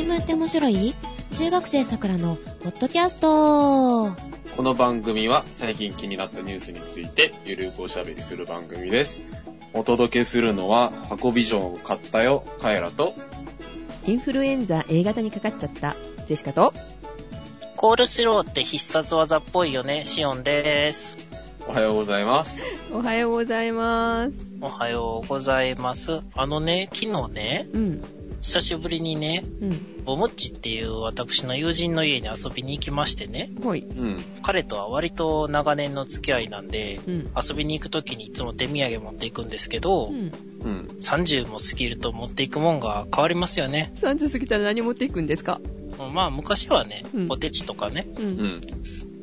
[0.00, 0.94] 新聞って面白い？
[1.36, 4.16] 中学生さくらのポッドキャスト
[4.56, 9.20] この番組は最近気になったニュースについてゆるくおしゃべりする番組です。
[9.74, 13.12] お届けするのは、箱ビジョンを買ったよ、カエラと、
[14.06, 15.94] インフルエンザ A 型にかかっちゃった
[16.26, 16.72] ジェシカと
[17.76, 21.28] コールスローって必殺技っぽいよね、シオンです。
[21.68, 22.62] おはようございます。
[22.90, 24.32] おはようございます。
[24.62, 26.22] おはようございます。
[26.34, 28.02] あのね、昨日ね、うん、
[28.40, 33.80] 久しぶりにね、うん、ボムッチっていう私の友人の家に遊びに行きましてね、ほい。
[33.80, 34.24] うん。
[34.42, 40.32] 彼とは割と長年の付き合いなんで、うん、遊びに行くときにいつも手土産持っていくんですけど、うん。
[40.62, 40.88] うん。
[41.00, 43.92] 30も過ぎると持っていくもんが変わりますよね。
[43.96, 45.60] 30過ぎたら何持っていくんですか？
[46.12, 48.60] まあ昔はねうん、ポテチとかね、う、うんん。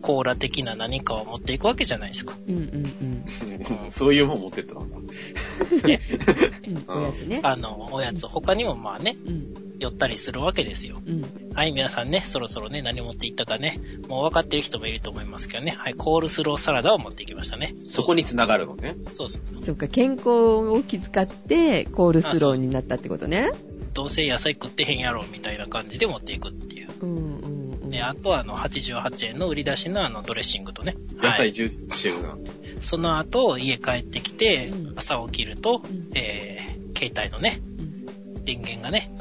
[0.01, 2.35] コーラ的な何かを持っていくわけじゃないですか。
[2.47, 3.25] うん、うん、
[3.91, 5.87] そういうもん持ってったんだ。
[5.87, 5.99] ね、
[6.87, 6.97] うん。
[6.97, 7.39] おやつね。
[7.43, 11.01] あの、おやつ、他にもまあね、うん、寄ったりするわけですよ。
[11.05, 11.25] うん。
[11.53, 17.75] はい、皆さんね、そろそろね、何持っていったかね、もう分かってる人もいると思いますけどね、はい、コールスローサラダを持ってきましたね。
[17.85, 18.95] そこに繋がるのね。
[19.07, 19.63] そうそう。
[19.63, 23.51] そっか、健康を気遣ってコールスローになったってことね。
[23.93, 26.89] どうせ野菜食ってへんやろ、みたいな感じで持っていくっていう。
[27.01, 27.56] うん、うん、
[27.97, 28.01] うん。
[28.01, 30.95] で、あとはあの、88円の売り出しのあの、ドレッシングとね。
[31.17, 31.53] 野菜はい。
[31.53, 32.37] ジュースしてるな。
[32.81, 37.61] その後、家帰ってきてうん、朝起きるとうん、えー、携帯のね、
[38.45, 39.11] 電源がね、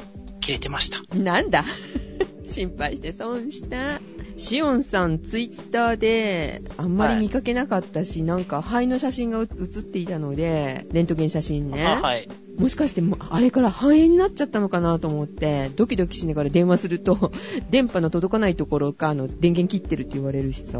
[0.41, 0.99] 切れてました。
[1.15, 1.63] なんだ？
[2.45, 3.99] 心配して損した。
[4.37, 11.83] シオンさん、ツイッターで、あんまり見かけなかったし、なんか肺の写真が写っていたので、レントゲン写真ね。
[11.83, 12.29] あはい。
[12.57, 17.31] もしかして、もうあれから肺炎になっちゃったのかなと思って、ドキドキしながら電話すると、
[17.69, 20.79] 電波の届かないところか、あの、電源切ってるって言われるしさ、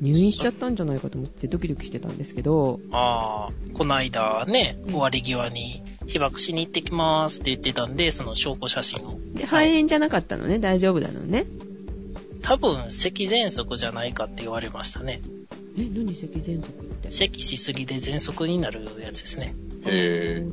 [0.00, 9.18] 入院しちゃったんじゃないかと思ってドキドキしてたんですけど、あー、この間ね、終わり際に、被爆しに行ってきまーすって言ってたんで、その証拠写真を。
[9.34, 11.46] で肺炎じゃなかったのね、大丈夫なのね。
[12.42, 15.20] 多分、咳喘息じゃないかって言われましたね。
[15.76, 16.72] え、何咳喘息っ
[17.02, 17.10] て？
[17.10, 19.54] 咳しすぎで喘息になるやつですね。
[19.84, 20.46] へ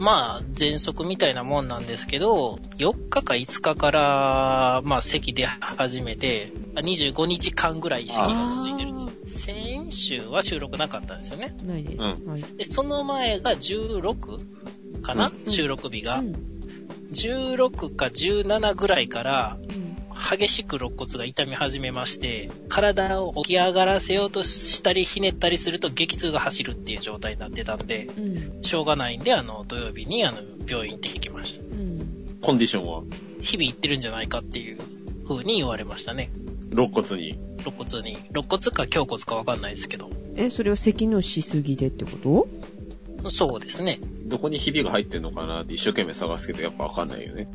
[0.00, 9.60] まあ、喘息みたいなもんなんですけど、4日か5日から、まあ、咳出始めて、25日間ぐらい咳が続いてるんですよ。
[9.60, 11.54] 先週は収録なかったんですよね。
[11.62, 12.56] ないです。
[12.56, 16.20] で、その前が16かな、うん収録日が。
[16.20, 16.50] うん
[17.12, 19.89] 16か17ぐらいから、うん
[20.20, 31.62] 激しく肋骨が痛み始めまして、体を起き上がらせようとしたりひねったりすると激痛が走るっていう状態になってたんで、うんしょうがないんで、あの、土曜日にあの、病院行ってきました。
[31.62, 33.02] うんコンディションは？
[33.42, 34.78] 日々行ってるんじゃないかっていう
[35.28, 36.30] 風に言われましたね。
[36.70, 37.38] 肋骨に？
[37.58, 38.16] 肋骨に。
[38.30, 40.10] 肋骨か胸骨かわかんないですけど。
[40.36, 42.12] え、それは咳のしすぎでってこ
[43.22, 43.28] と？
[43.28, 43.98] そうですね。
[44.24, 47.50] どこにひびが入ってんのかなって一生懸命探すけどやっぱわかんないよね。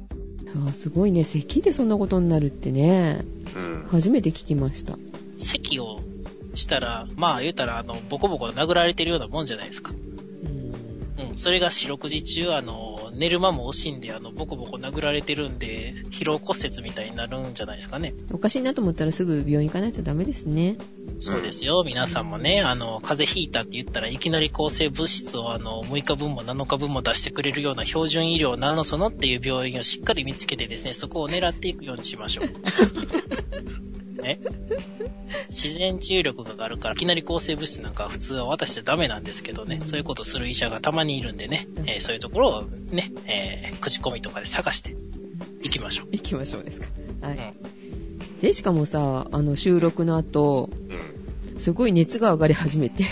[0.56, 1.24] あーすごいね。
[1.24, 3.26] 咳でそんなことになるってね。
[3.56, 3.88] うん。
[3.90, 4.98] 初めて聞きました。
[5.38, 6.00] 咳を
[6.56, 9.92] したら、まあ言うたら、あの、ボコボコ殴られてるようなもんじゃないですか。
[9.92, 11.38] うんうん。
[11.38, 18.14] それが四六時中、あの、寝る間も惜しんで、あの、ボコボコ殴られてるんで、疲労骨折みたいになるんじゃないですかね。
[18.32, 20.78] おかしいなと思ったらすぐ病院行かないとダメですね。
[21.20, 21.84] そうですよ。
[21.86, 32.46] 皆さんもね、あの、風邪ひいたって言ったらいきなり抗生物質をあの、6日分も7日分も出してくれるような標準医療ナノソノっていう病院をしっかり見つけてですね、そこを狙っていくようにしましょう。
[34.22, 34.40] ね。
[35.50, 44.96] 自然治癒力があるから、いきなり抗生物質なんか普通は渡しちゃダメなんですけどね、そういうことする医者がたまにいるんでね、えーそういうところをね、えー口コミとかで探して
[45.62, 46.08] いきましょう。
[46.12, 46.88] 行きましょうですか。
[47.22, 47.38] はい。
[47.38, 47.54] うん
[48.42, 50.70] で、しかもさ、あの、収録の後、
[51.54, 51.60] うん。
[51.60, 53.06] すごい熱が上がり始めて。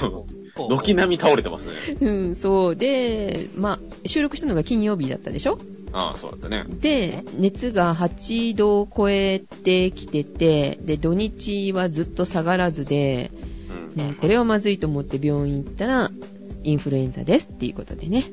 [0.56, 1.72] 軒並み倒れてますね。
[2.00, 2.76] うん、そう。
[2.76, 5.58] で、まあ、収録したのが金曜日だったでしょ？
[5.92, 6.64] ああ、そうだったね。
[6.68, 13.30] で、熱が8度を超えてきてて、で、土日はずっと下がらずで、
[13.96, 14.08] うん。
[14.08, 16.10] うん、これはまずいと思って病院行ったら、
[16.64, 18.24] インフルエンザですっていうことでね、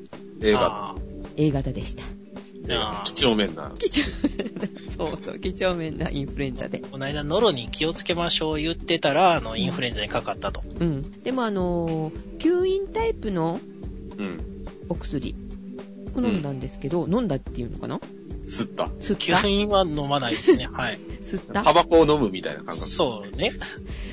[0.41, 0.59] 映画。
[0.62, 0.96] あ
[1.36, 2.03] A 型でした。
[3.05, 3.73] 几帳面な。
[3.78, 4.03] 几帳
[4.38, 6.79] 面な、そうそう、几帳面なインフルエンザで。
[6.79, 10.64] この間、ノロに気をつけましょう言ってたら、あの、インフルエンザにかかったと。
[10.79, 11.23] うん。
[11.23, 13.59] でもあのー吸引タイプの
[14.17, 14.40] うん。
[14.90, 15.35] お薬
[16.19, 17.99] を飲んだんですけど、飲んだっていうのかな？
[18.45, 18.85] 吸った。
[18.99, 19.47] 吸った？
[19.47, 20.67] 吸引は飲まないですね。
[20.71, 20.99] はい。
[21.21, 21.63] 吸った？
[21.63, 22.77] タバコを飲むみたいな感覚。
[22.77, 23.53] そうね。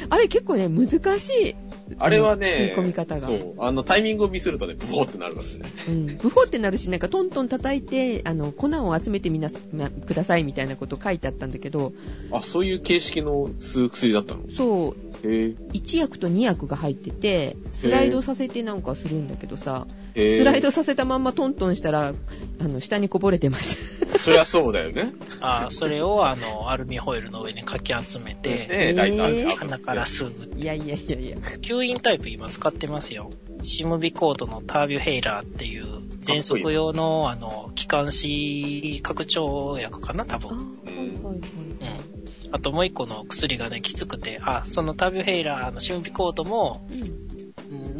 [0.09, 1.57] あれ結構ね、難しい。
[1.99, 3.21] あれは吸いね、込み方が。
[3.27, 3.55] そう。
[3.59, 5.73] あの、タイミングをミスるとね、ブホってなるからね。
[5.89, 6.19] うん。
[6.19, 11.93] ブホってなるし、なんかトントン叩いて、あの、粉を集めてみなさ、なくださいみたいなこと書いてあったんだけど、
[12.31, 14.43] あ、そういう形式の吸う薬だったの？
[14.57, 22.15] そう、1薬と2薬が入ってて、スライドさせてなんかするんだけどさ、スライドさせたまんまトントンしたら、
[22.61, 23.77] あの、下にこぼれてまし
[24.11, 24.19] た。
[24.21, 25.13] そりゃそうだよね。
[25.41, 30.59] あーそれをあの、アルミホイルの上にかき集めて、えー鼻から吸う。
[30.59, 31.37] いやいやいやいや。
[31.63, 33.31] 吸引タイプ今使ってますよ。
[33.63, 35.85] シムビコードのタービュヘイラーっていう、
[36.23, 40.59] 喘息用の、あの、気管支拡張薬かな多あ、は分。
[40.87, 41.37] いはいはい。
[41.37, 42.20] うん。
[42.53, 47.01] あともう一個の薬がね、きつくて、あ、そのタービュヘイラーのシムビコードも、うん。
[47.03, 47.21] うん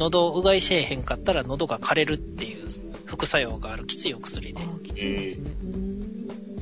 [0.01, 2.67] 喉うがいせえへんかったら喉が枯れるっていう
[3.05, 4.53] 副作用があるきついお薬
[4.95, 5.37] で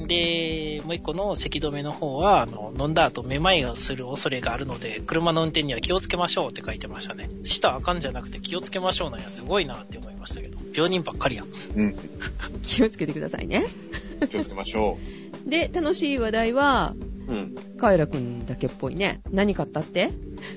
[0.08, 7.30] でもう一個の咳止めの方は、あの、飲んだ後めまいがする恐れがあるので、車の運転には気をつけましょうって書いてましたね。
[7.44, 10.58] したらあかんじゃなくて気をつけましょうなんやすごいなって思いましたけど。
[10.74, 11.48] 病人ばっかりやん。
[11.76, 11.96] うん。
[12.66, 13.68] 気をつけてくださいね。
[14.32, 14.98] 気をつけましょ
[15.46, 16.96] で、楽しい話題は、
[17.30, 17.34] う。
[17.34, 17.56] うん。
[17.78, 19.22] カエラくんだけっぽいね。
[19.32, 20.12] 何買ったって？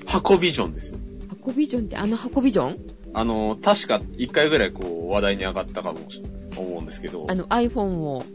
[0.05, 0.97] 箱ビジョンですよ。
[1.29, 2.77] 箱ビジョンってあの箱ビジョン？
[3.13, 8.25] あの、確か一回ぐらいこう話題に上がったかもしれない思うんですけどあ、の iPhone を。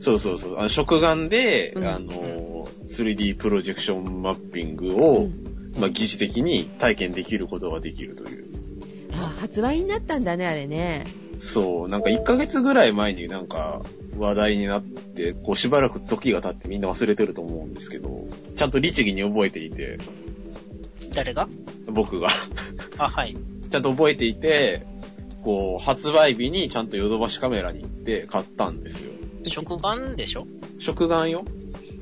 [0.00, 5.32] そうそうそう、あの食眼で、うんあの、3D プロジェクションマッピングうを、ん
[5.78, 8.44] まあ、疑似的に体験できることができるという。
[9.12, 11.06] あ、発売になったんだね、あれね。
[11.38, 13.82] そう、なんか1ヶ月ぐらい前になんか
[14.18, 18.26] 話題になって、こうしばらく時が経ってみんな忘れてると思うんですけど、
[18.56, 19.98] ちゃんと律儀に覚えていて、
[21.14, 21.48] 誰が？
[21.88, 22.28] 僕が
[22.98, 23.36] あ、はい。
[23.70, 24.86] ちゃんと覚えていて、
[25.42, 29.12] こう、発売日にちゃんとヨドバシカメラに行って買ったんですよ。
[29.46, 30.46] 食玩でしょ？
[30.78, 31.44] 食玩よ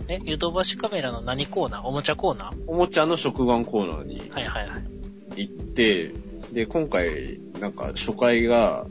[0.09, 1.83] え、ヨドバシカメラの何コーナー？
[1.87, 2.55] おもちゃコーナー？
[2.67, 4.77] おもちゃの食玩コーナーにはいはいは
[5.37, 5.47] い。
[5.49, 6.11] 行って、
[6.53, 8.87] で、今回、なんか初回が、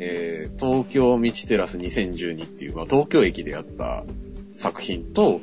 [0.00, 4.04] えー、東京ミチテラス2012っていう、まあ、東京駅でやった
[4.56, 5.40] 作品と。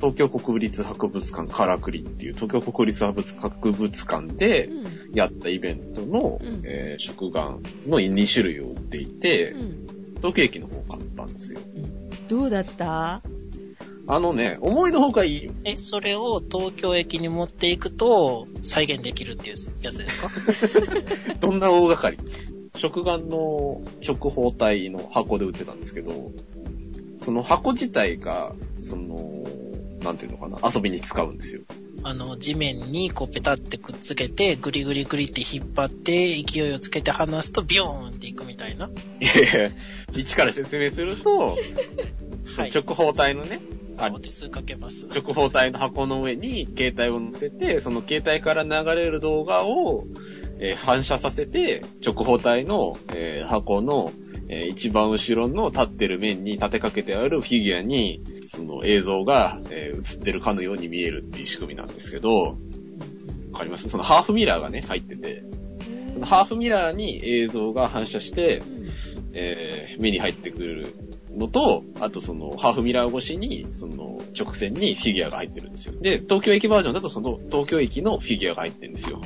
[0.00, 4.84] 東京国立博物館カラクリっていう、東京国立博物館でうん。
[5.14, 9.86] やったイベントの、うんえー食玩の2種類を売っていて、うん。
[10.16, 11.60] 東京駅の方を買ったんですよ。
[12.28, 13.20] どうだった？
[14.06, 15.52] あのね、思いのほかいいよ。
[15.64, 20.18] え、それを東京駅に持っていくと再現できるっていうやつです
[21.28, 21.34] か？
[21.40, 22.18] どんな大掛かり？
[22.80, 26.32] 食玩の直方体の箱で売ってたんですけど、
[27.22, 29.44] その箱自体が、その、
[30.02, 31.62] なんていうのかな、遊びに使うんですよ。
[32.02, 38.88] あの、地面にこうペタってくっつけて、グリグリグリって引っ張って、勢いをつけて離すとビョーンっていくみたいな。
[39.20, 39.70] いやいや、
[40.14, 41.58] 一から説明すると、
[42.56, 42.72] はい。
[42.74, 43.60] 直方体のね、
[43.98, 45.06] あお手数かけます。
[45.08, 50.06] 直方体の箱の上に携帯を乗せて、その携帯から流れる動画を、
[50.62, 54.12] えー反射させて、直方体の、えー箱の、
[54.48, 62.56] えー一番後ろの立ってる面に立てかけてあるフィギュアに、その映像が、えー映ってるかのように見えるっていう仕組みなんですけど、
[63.52, 63.88] わかります？
[63.88, 65.42] そのハーフミラーがね、入ってて、
[66.12, 68.62] そのハーフミラーに映像が反射して、
[69.32, 70.94] えー目に入ってくる
[71.36, 75.94] のと、あとその、ハーフミラー越しに、その、直線にフィギュアが入ってるんですよ。
[76.00, 79.20] で、東京駅バージョンだとその、東京駅のフィギュアが入ってるんですよ。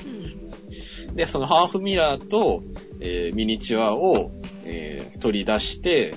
[1.14, 2.62] で、そのハーフミラーと、
[3.00, 4.30] えーミニチュアを、
[4.64, 6.14] えー取り出して、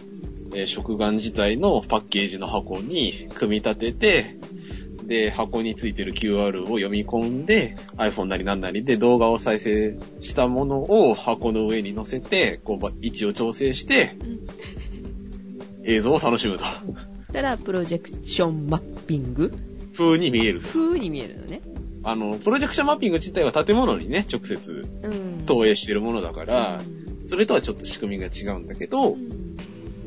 [0.53, 4.37] えー食玩自体のパッケージの箱に組み立てて、
[5.07, 14.17] で、箱についてる QR を読み込んで、iPhone なりなんなりで動画を再生したものを箱の上に載せて、こうば、位置を調整して、
[15.85, 16.65] 映像を楽しむと。
[17.31, 19.53] たら、プロジェクションマッピング？
[19.95, 20.59] 風に見える。
[20.59, 21.61] 風に見えるのね。
[22.07, 25.45] あの、プロジェクションマッピング自体は建物にね、直接うん。
[25.45, 26.81] 投影してるものだから、
[27.27, 29.17] それとはちょっと仕組みが違うんだけど、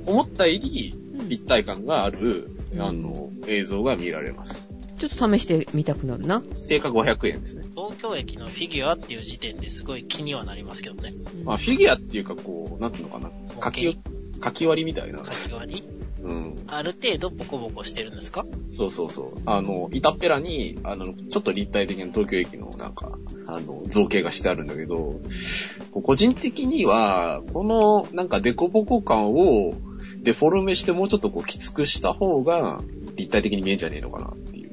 [0.07, 0.95] 思ったより
[1.29, 4.67] 立体感がある、うんあの、映像が見られます。
[4.97, 6.43] ちょっと試してみたくなるな。
[6.69, 7.65] 定価500円ですね。
[7.77, 11.13] 東京駅のフィギュアっていう時点ですごい気にはなりますけどね。
[11.45, 13.31] まあ、フィギュアっていうかこう、なんていうのかな。
[13.63, 13.99] 書き、
[14.43, 15.19] 書き割りみたいな。
[15.25, 15.85] 書き割り？
[16.23, 16.63] うん。
[16.67, 18.45] ある程度ボコボコしてるんですか？
[18.71, 19.41] そうそうそう。
[19.47, 25.21] あの、板っぺらに、あの、ちょっと立体的な東京駅のなんか、あの、造形がしてあるんだけど、
[26.03, 29.75] 個人的には、このなんかデコボコ感を
[30.23, 32.81] デフォルメしてもうちょっとこうきつくした方が
[33.17, 34.73] 立体的に見えんじゃねえのかなっていう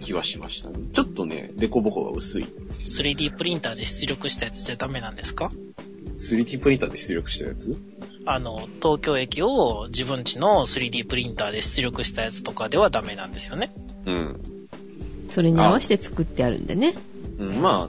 [0.00, 0.78] 気はしましたね。
[0.92, 2.44] ちょっとね、デコボコが薄い。
[2.44, 5.50] 3D プリンターで出力したやつじゃダメなんですか
[6.14, 7.74] ？3D プリンターで出力したやつ？
[8.24, 13.72] あの、東京駅を自分家の 3D プリンターで出力したやつとかではダメなんですよね。
[14.06, 14.40] うん。
[15.28, 16.94] それに合わせて作ってあるんでね。
[17.38, 17.88] うん、まあ、う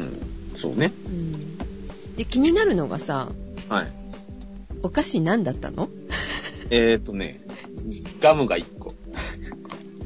[0.00, 0.20] ん。
[0.56, 0.92] そうね。
[1.06, 2.16] うん。
[2.16, 3.28] で、気になるのがさ、
[3.68, 3.92] はい。
[4.82, 5.88] お菓子何だったの？
[6.70, 7.40] えーっとね、
[8.20, 8.94] ガムが1個。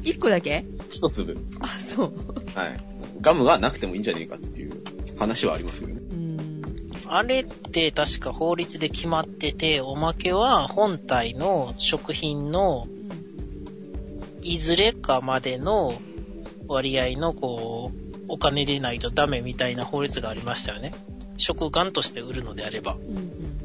[0.03, 1.37] ?1 個だけ？1粒。
[1.59, 2.13] あ、そう。
[2.57, 2.79] はい。
[3.21, 4.71] ガムがなくてもいいんじゃねえかっていう
[5.17, 6.01] 話はありますよね。
[7.05, 7.11] うん。
[7.11, 12.87] あれって確か法律で決まってて、おまけは本体の食品の
[14.41, 15.93] いずれかまでの
[16.67, 20.93] 割合のこう、お金でないとダメみたいな法律がありましたよね。
[21.37, 22.93] 食玩として売るのであれば。
[22.93, 23.55] うんうん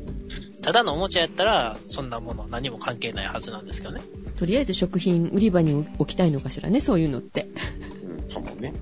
[0.62, 4.02] ただのおもちゃやったら、そんなもの何も関係ないはずなんですけどね。
[4.36, 7.48] とりあえず食品売り場に置きたいのかしらね、そういうのって。
[8.02, 8.74] うん、かもね。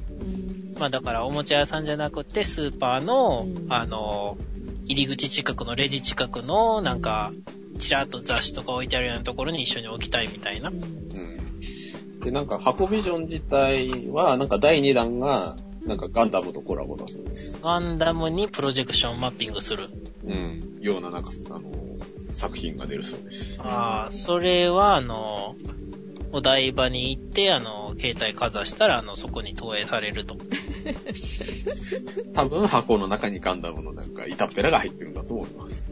[0.78, 4.38] まあだからおもちゃ屋さんじゃなくて、スーパーの、うんあの、
[4.84, 7.32] 入り口近くのレジ近くの、なんか、
[7.78, 10.70] ちらっと雑誌とか置いてあるようなところに一緒に置きたいみたいな。
[10.70, 12.20] うん。
[12.20, 17.58] で、なんか、箱ビジョン自体は、なんか第2弾が、なんかガンダムとコラボだそうです。
[17.62, 19.90] ガンダムにプロジェクションマッピングする。
[20.24, 20.78] うん。
[20.80, 21.70] ような、なんか、あの、
[22.32, 23.60] 作品が出るそうです。
[23.62, 25.56] ああ、それは、あの、
[26.32, 30.36] お台場に行って、あの、携帯かざしたら、あの、そこに投影されると。
[32.34, 35.88] 多分、箱の中にガンダムのなんか、板っぺらが入ってるんだと思います。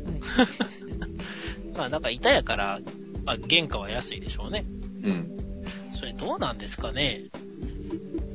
[1.76, 2.80] まあ、なんか板やから、
[3.24, 4.64] まあ、原価は安いでしょうね。
[5.02, 5.36] うん。
[5.92, 7.22] それどうなんですかね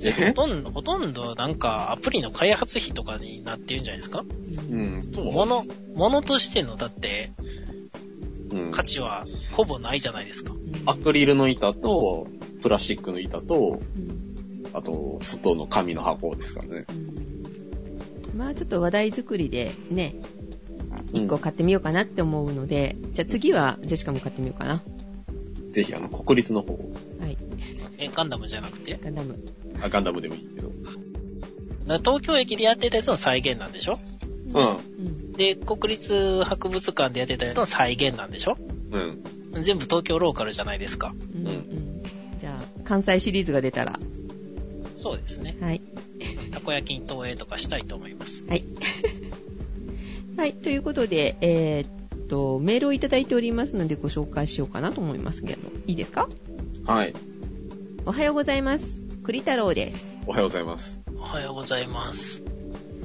[0.04, 0.34] え？
[0.34, 4.24] ほとんど、ほとんどなんかアプリの開発費とかになってるんじゃないですか？
[4.26, 5.02] うん。
[5.16, 5.64] もの、
[5.96, 7.32] ものとしての、だって、
[8.52, 8.72] うん。
[8.72, 10.54] 価値はほぼないじゃないですか。
[10.88, 12.28] アクリルの板と、
[12.64, 14.31] プラスチックの板と、うん
[14.74, 16.86] あと、外の紙の箱ですからね。
[16.90, 17.32] うん
[18.34, 20.16] まあちょっと話題作りでね、
[21.12, 24.82] 1個買ってみようかなって思うので、じゃあ次はジェシカも買ってみようかな。
[25.74, 26.76] ぜひ、あの、国立の方、
[27.20, 27.38] はい。
[27.98, 28.98] え、ガンダムじゃなくて？
[29.04, 29.38] ガンダム。
[29.82, 30.72] あ、ガンダムでもいいけど。
[32.00, 33.98] 東京駅でやってたやつの再現なんでしょ？
[34.54, 34.78] うん。
[34.78, 35.34] うん。
[35.34, 38.56] で、国立博物館でやってたやつの再現なんでしょ？
[38.92, 39.62] うん。
[39.62, 41.14] 全部東京ローカルじゃないですか。
[41.36, 41.48] うん。
[41.48, 42.04] うん。
[42.40, 44.00] じゃあ、関西シリーズが出たら、
[45.02, 45.58] そうですね。
[45.60, 45.82] はい。
[46.52, 48.44] たこ焼きに投影とかしたいと思います。
[48.48, 48.64] はい。
[50.38, 50.54] はい。
[50.54, 56.30] ということで、えーっと、メールをいただいておりますのでご紹介しようかなと思いますけど、いいですか？
[56.86, 57.14] はい。
[58.06, 59.04] おはようございます。
[59.24, 60.16] 栗太郎です。
[60.28, 61.02] おはようございます。
[61.18, 62.44] おはようございます。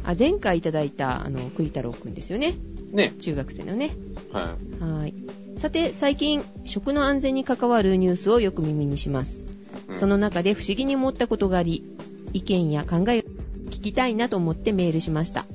[0.05, 2.55] あ、前回いただいた、あの、栗太郎くんですよね。
[2.93, 3.15] ね。
[3.19, 3.91] 中学生のね。
[4.33, 5.15] ははい。
[5.59, 9.46] さて、最近、食の安全に関わるニュースをよく耳にします。
[9.93, 9.95] い。
[9.95, 11.85] その中で不思議に思ったことがあり、
[12.33, 13.23] 意見や考えを
[13.71, 15.47] 聞きたいなと思ってメールしました。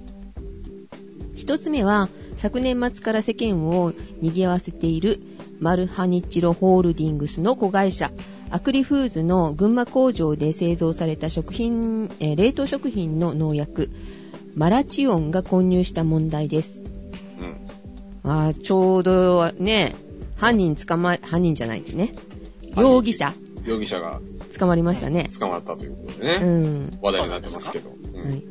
[1.35, 5.21] 一つ目は、昨年末から世間を賑わせている
[5.59, 8.11] マルハニチロホールディングスの子会社、
[8.50, 13.89] アクリフーズの群馬工場で製造された食品、えー冷凍食品の農薬、
[14.55, 16.83] マラチオンが混入した問題です。
[18.23, 18.29] うん。
[18.29, 19.95] あーちょうどね、
[20.35, 22.13] 犯人捕ま、犯人じゃないんでね。
[22.71, 23.33] 人容疑者
[23.65, 24.20] 容疑者が
[24.58, 25.30] 捕まりましたね。
[25.39, 26.80] 捕まったということでうね。
[26.80, 27.00] ん。
[27.01, 27.91] 話題になってますけど。
[28.13, 28.34] うんはい。
[28.34, 28.44] うん。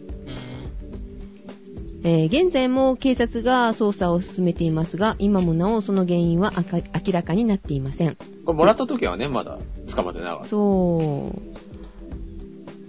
[2.02, 8.16] えー現在も警察が捜査を進めていますが、今もなおその原因は明らかになっていません。
[8.44, 9.58] これもらった時はね、まだ
[9.94, 10.44] 捕まってなかった。
[10.48, 11.32] そ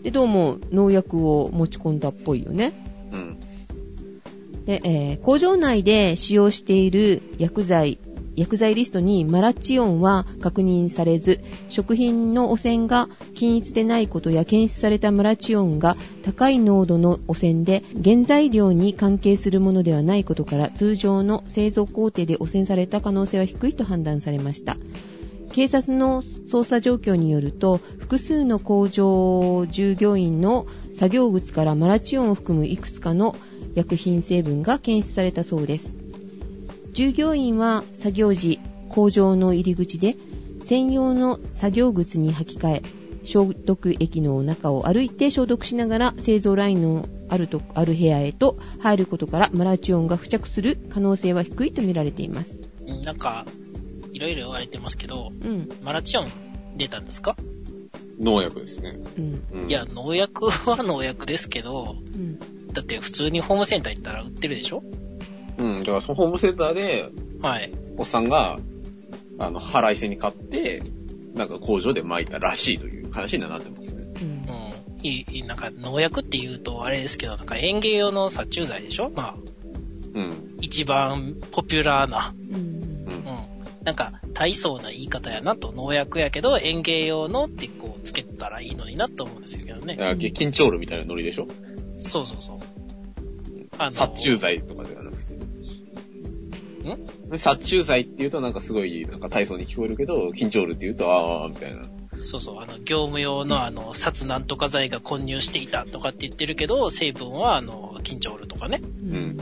[0.02, 0.04] う。
[0.04, 2.72] で、どうも農薬を持ち込んだっぽいよね。
[3.12, 3.40] うん。
[4.66, 8.00] で、えー工場内で使用している薬剤、
[8.42, 24.76] 薬剤リストにマラチオンは確認されず、食品の汚染が均一でないことや検出されたマラチオンが高い濃度の汚染で原材料に関係するものではないことから通常の製造工程で汚染された可能性は低いと判断されました。
[25.52, 33.36] 警察の捜査状況によると、複数の工場従業員の作業靴からマラチオンを含むいくつかの
[33.76, 36.01] 薬品成分が検出されたそうです。
[36.92, 40.18] 従業員は作業時、工場の入り口で
[40.66, 42.82] 専用の作業靴に履き替え、
[43.24, 52.60] 消毒液の中を歩いて消毒しながら製造ラインのあるとある部屋へと入ることからマラチオンが付着する可能性は低いと見られています。
[52.86, 53.46] うんなんか、
[54.12, 56.28] いろいろ言われてますけど、うん、マラチオン
[56.76, 57.38] 出たんですか、
[58.20, 59.00] 農薬ですね。
[59.18, 59.70] うん、うん。
[59.70, 62.38] いや、、農薬は農薬ですけど、うん。
[62.74, 64.84] だって普通にホームセンター行ったら売ってるでしょ？
[65.58, 65.80] うん。
[65.80, 67.10] だからそのホームセンターで、
[67.42, 67.72] はい。
[67.98, 68.60] おっさんが、
[69.40, 70.84] あの、払い線に買って、
[71.34, 74.04] なんか工場で巻いたらしいという話にはなってますね。
[74.22, 75.08] うんうん。
[75.08, 79.12] いい、なんか農薬って言うとあれですけど、なんか園芸用の殺虫剤でしょ？
[79.16, 79.36] まあ、
[80.14, 80.58] うん。
[80.62, 82.36] 一番ポピュラーな。
[82.38, 83.06] うんうんうん。
[83.84, 89.98] なんか、大層な言い方やなと、農薬やけど園芸用のってこうつけたらいいのになと思うんですけどね。
[90.00, 91.48] あ緊張ルみたいなノリでしょ？
[91.98, 92.60] そうそうそう。
[93.80, 95.01] あの殺虫剤とかではなくて。
[96.82, 97.38] ん？
[97.38, 101.84] 殺虫剤って言うとなんかすごい、なんか大層に聞こえるけど、緊張ルって言うと、ああ、みたいな。
[102.22, 108.82] そうそう、あの、業務用のあの、殺なんとか剤が混入していたとかって言ってるけど、成分はあの、緊張ルとかね。
[108.82, 109.38] うんうんうん。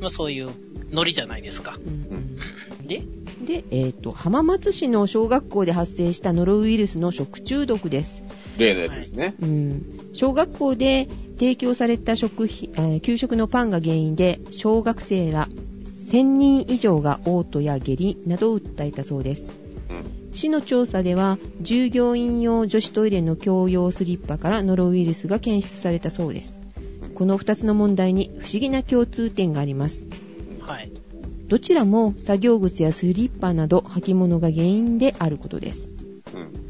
[0.00, 0.50] まあそういう
[0.90, 1.76] ノリじゃないですか。
[1.76, 2.38] うん
[2.86, 3.02] で、
[3.44, 8.22] で、えっ、と、浜松市の小学校で発生したノロウイルスの食中毒です。
[8.58, 9.34] 例のやつですね。
[9.40, 11.08] うん、小学校で
[11.38, 15.48] 提供された食品、えー給食のパンが原因で、小学生ら
[16.10, 19.44] 1000人以上が嘔吐や下痢などを訴えたそうです。
[19.90, 20.30] うん。
[20.32, 26.60] 市の調査では、従業員用女子トイレの共用スリッパからノロウイルスが検出されたそうです。
[27.14, 30.04] この2つの問題に不思議な共通点があります。
[30.60, 30.92] はい。
[31.48, 35.88] どちらも作業靴やスリッパなど履物が原因であることです。
[36.34, 36.65] うん。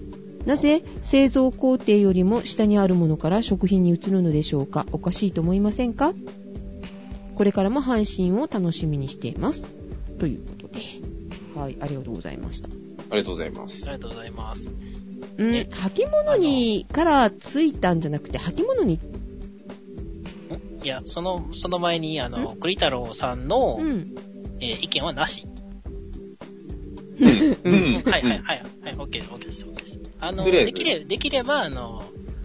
[0.47, 4.87] なぜ製造工程よりも下にあるものから食品に移るのでしょうか？
[4.93, 6.15] おかしいと思いませんか？
[7.35, 9.63] これからも配信を楽しみにしています。
[10.19, 10.81] ということで。
[11.55, 12.69] はい、ありがとうございました。
[12.69, 13.93] ありがとうございますあ。
[13.93, 14.71] りがとうございます。
[15.39, 18.99] うん、え履物にからついたんじゃなくて、履物に、ん
[20.85, 24.15] いや、その、その前に、あの、栗太郎さんの、うん。
[24.61, 25.47] えー意見はなし。
[27.21, 28.63] はいはいはい。
[28.83, 30.01] はい、OK です、OK です、OK です。
[30.21, 32.03] あの、できれば、できれば、あの、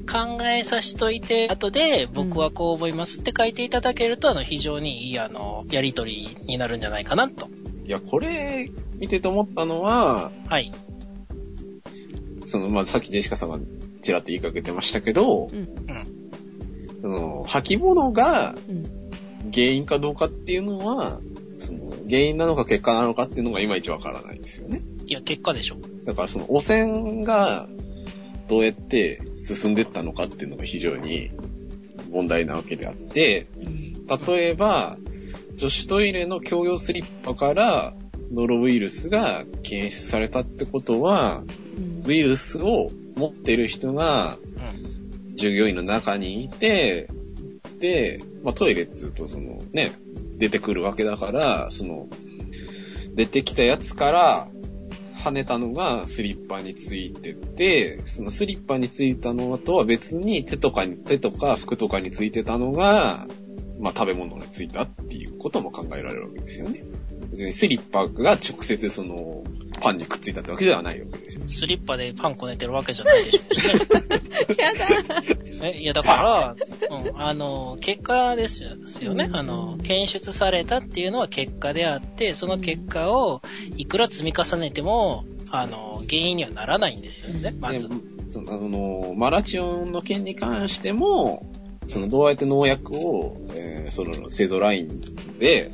[0.10, 7.48] 考えさしといて、後で、僕はこう思いますって書いていただけると、あの、非常にいい、あの、やりとりになるんじゃないかなと。
[7.86, 10.72] いや、これ、見てて思ったのは、はい。
[12.48, 13.60] その、まあ、さっきジェシカさんが
[14.02, 15.68] ちらっと言いかけてましたけど、うん。
[17.02, 19.02] その、履物がうん。
[19.54, 21.20] 原因かどうかっていうのは、
[22.12, 24.82] 原因なのか結果なのかっていうのがいまいちわからないんですよね。
[25.08, 25.78] いや、結果でしょ。
[26.04, 27.70] だからその汚染が
[28.50, 31.32] どうやって進んでったのかっていうのが非常に
[32.12, 33.48] 問題なわけであって、
[34.28, 34.98] 例えば、
[35.56, 37.94] 女子トイレの共用スリッパから
[38.34, 41.44] ノロウイルスが検出されたってことは、
[41.78, 45.36] うんウイルスを持ってる人がうん。
[45.36, 47.08] 従業員の中にいて、
[47.80, 49.94] で、まあトイレって言うとそのね、
[50.42, 52.08] 出てくるわけだから、その、
[53.14, 54.48] 出てきたやつから
[55.24, 63.28] 跳ねたのがスリッパについてて、そのスリッパについたのとは別に手とかに、手とか服とかについてたのが、
[63.80, 66.86] まあ食べ物についたっていうことも考えられるわけですよね。
[67.30, 69.44] 別にスリッパが直接その
[69.82, 71.42] パンにくっついたってわけではないわけですよ。
[71.48, 73.86] スリッパでパンこねてるわけじゃないでしょうしね。
[74.58, 75.24] やだ。
[75.64, 76.56] えいや、だか
[76.90, 79.26] ら、うん、あの、結果ですよね。
[79.26, 83.42] うんあの、検出されたっていうのは結果であって、その結果を
[83.76, 87.96] いくら積み重ねても、あの、原因にはならないんですよね、まずで。
[88.32, 91.52] そのあの、マラチオンの件に関しても、
[91.88, 95.02] そのどうやって農薬を、えーその製造ライン
[95.38, 95.72] で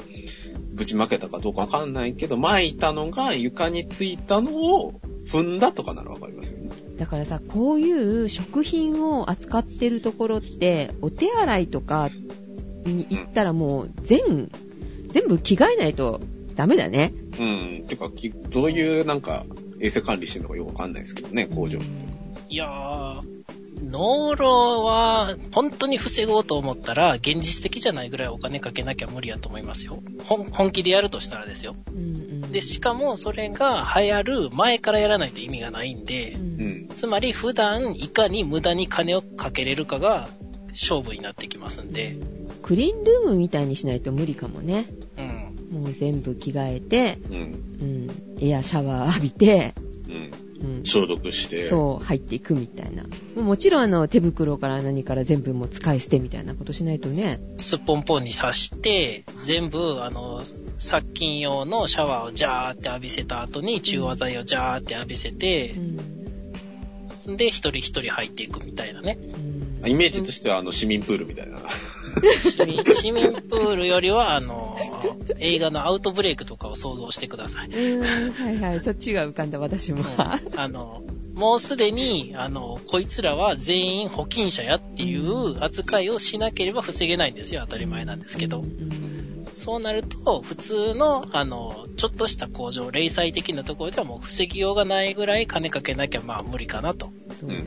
[0.77, 6.69] ぶちまけたかどうかわかんないけど、撒いたのが床についたのを踏んだとかならわかりますよね。
[6.97, 12.09] だからさ、こういう食品を扱ってるところって、お手洗いとか
[12.85, 14.49] に行ったらもう全、
[15.09, 16.21] 全部着替えないと
[16.55, 17.13] ダメだね。
[17.39, 17.85] うん。
[17.87, 19.45] てか、きどういうなんか
[19.79, 21.79] 衛生管理してるのかよくわかんないですけどね、工場。
[22.49, 23.21] いやー、
[23.81, 24.43] 農路
[24.83, 30.01] は本当に防ごうと思ったら、現実的じゃないぐらいお金かけなきゃ無理やと思いますよ。
[30.25, 31.75] 本本気でやるとしたらですよ。
[31.91, 36.87] うんうんで、しかもそれが流行る前からやらないと意味がないんでう、うんん。
[36.89, 40.29] つまり普段いかに無駄に金をかけれるかが
[40.69, 42.17] 勝負になってきますんで、
[42.61, 44.85] クリーンルームみたいにしないと無理かもね。
[45.17, 45.81] うん。
[45.81, 47.35] もう全部着替えて、うん。
[48.39, 49.73] うん、エアシャワー浴びて、
[50.61, 50.77] うん。
[50.77, 51.63] うん、消毒して。
[51.65, 53.03] そう、入っていくみたいな。
[53.41, 57.39] もちろんあの、手袋から何から全部もう使い捨てみたいなことしないとね。
[57.57, 60.43] すっぽんぽんに刺して、全部、あの、
[60.79, 69.17] 殺菌用のシャワーをジャーって浴びせた後に中和剤をジャーって浴びせてう、んで一人一人入っていくみたいなね。
[69.19, 71.59] うんイメージとしてはあの市民プールみたいな。
[72.21, 74.77] 市民市民プールよりは、あの、
[75.39, 77.69] 映画のアウトブレイクとかを想像してください。
[77.69, 80.01] はいはい、そっちが浮かんだ私も。
[80.01, 81.03] うんあの、
[81.35, 87.61] もうすでに、あの、こいつらは全員保菌者やっていう扱いをしなければ防げないんですよ。
[87.61, 88.61] 当たり前なんですけど。
[88.61, 97.11] うんそうなると、普通の、あの、ちょっとした工場、零細的なところではもう防ぎようがないぐらい金かけなきゃまあ無理かなと。
[97.31, 97.63] そうだね。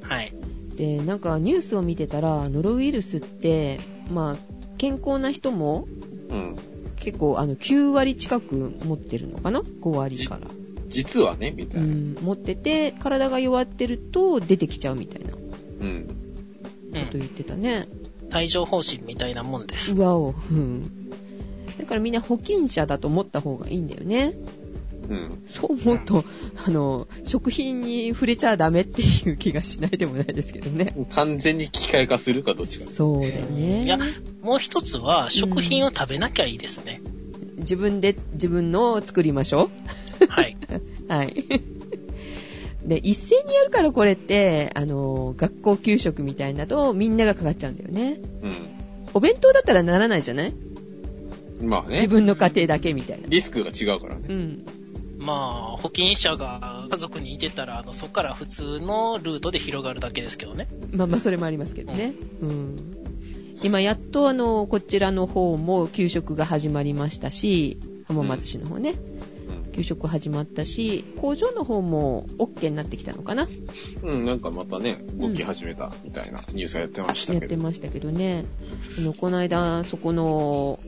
[0.00, 0.32] はい。
[0.76, 3.80] で、なんかニュースを見てたら、ノロウイルスって、
[4.10, 4.36] まあ、
[4.78, 5.86] 健康な人も
[6.28, 6.56] うん。
[6.96, 10.48] 結構あの9割近く持ってるのかな ?5 割から。
[10.88, 11.86] 実はね、みたいな。
[11.86, 15.38] うん、持ってて、体が弱ってると出てきちゃうみたいなこ
[15.80, 16.08] うん。
[16.94, 17.06] うん。
[17.06, 17.88] と言ってたね。
[18.34, 19.92] 帯状疱疹みたいなもんです。
[19.92, 20.34] うわお。
[20.50, 21.10] うん。
[21.78, 24.34] だからみんな保菌者だと思った方がいいんだよね。
[25.08, 25.42] うん。
[25.46, 26.24] そう思うと、
[26.66, 30.94] あの、食品に触れちゃダメっていう気がしないでもないですけどね。
[31.14, 32.90] 完全に機械化するかどっちか。
[32.90, 33.84] そうだよね。
[33.84, 33.98] いや、
[34.42, 37.00] もう一つは、食品を食べなきゃいいですね。
[37.58, 39.70] 自分で自分のを作りましょ
[40.28, 40.56] はい。
[40.70, 40.82] う。
[41.12, 41.34] はい。
[42.84, 48.20] で、一斉にやるからこれって、あの、学校給食みたいなとみんながかかっちゃうんだよね。
[48.42, 48.48] う
[49.14, 50.50] お弁当だったらならないじゃない？
[51.62, 51.68] ん。
[51.68, 51.96] まあね。
[51.96, 53.28] 自分の家庭だけみたいな。
[53.28, 54.22] リスクが違うからね。
[54.28, 54.66] うん。
[55.22, 55.34] ま
[55.74, 60.68] あ、保険者が家族にいてたら、あの、そこから普通のルートで広がるだけですけどね。
[60.90, 62.14] まあまあ、それもありますけどね。
[62.40, 62.96] うん。
[63.62, 68.96] 今、やっとあの、こちらの方も給食が始まりましたし、浜松市の方ね、
[69.66, 69.72] うん。
[69.72, 73.46] 給食始まったし、工場の方も OK になってきたのかな
[74.02, 77.56] うん、なんかまたね、動き始めたみたいなニュースがやってましたやっけど。
[77.56, 78.44] てましたけどね。
[78.98, 80.80] あの、この間、そこの、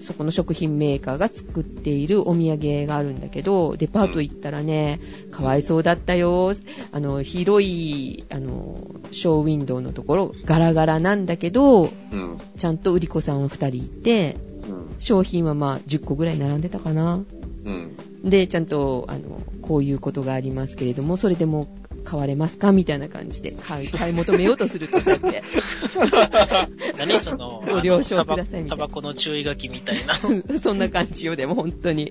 [0.00, 4.98] そこの食品メーカーが作っているお土産があるんだけど、デパート行ったらね、
[5.30, 6.52] かわいそうだったよ。
[6.92, 8.80] あの、広い、あの、
[9.12, 12.38] ショーウィンドウのところ、ガラガラなんだけど、うん。
[12.56, 14.36] ちゃんと売り子さんは2人いて、
[14.68, 14.94] うん。
[14.98, 17.22] 商品はまあ10個ぐらい並んでたかな。
[17.64, 17.96] うん。
[18.24, 21.68] で、ちゃんと、あの、こういうことがありますけれども、それでも
[22.04, 22.72] 買われますか？
[22.72, 25.42] みたいな感じで買い、買い求めようとすると、そうやって、
[26.98, 30.16] 何その、 ご了承くださいみたいなタバコの注意書きみたいな。
[30.60, 32.10] そんな感じよ、でも本当に。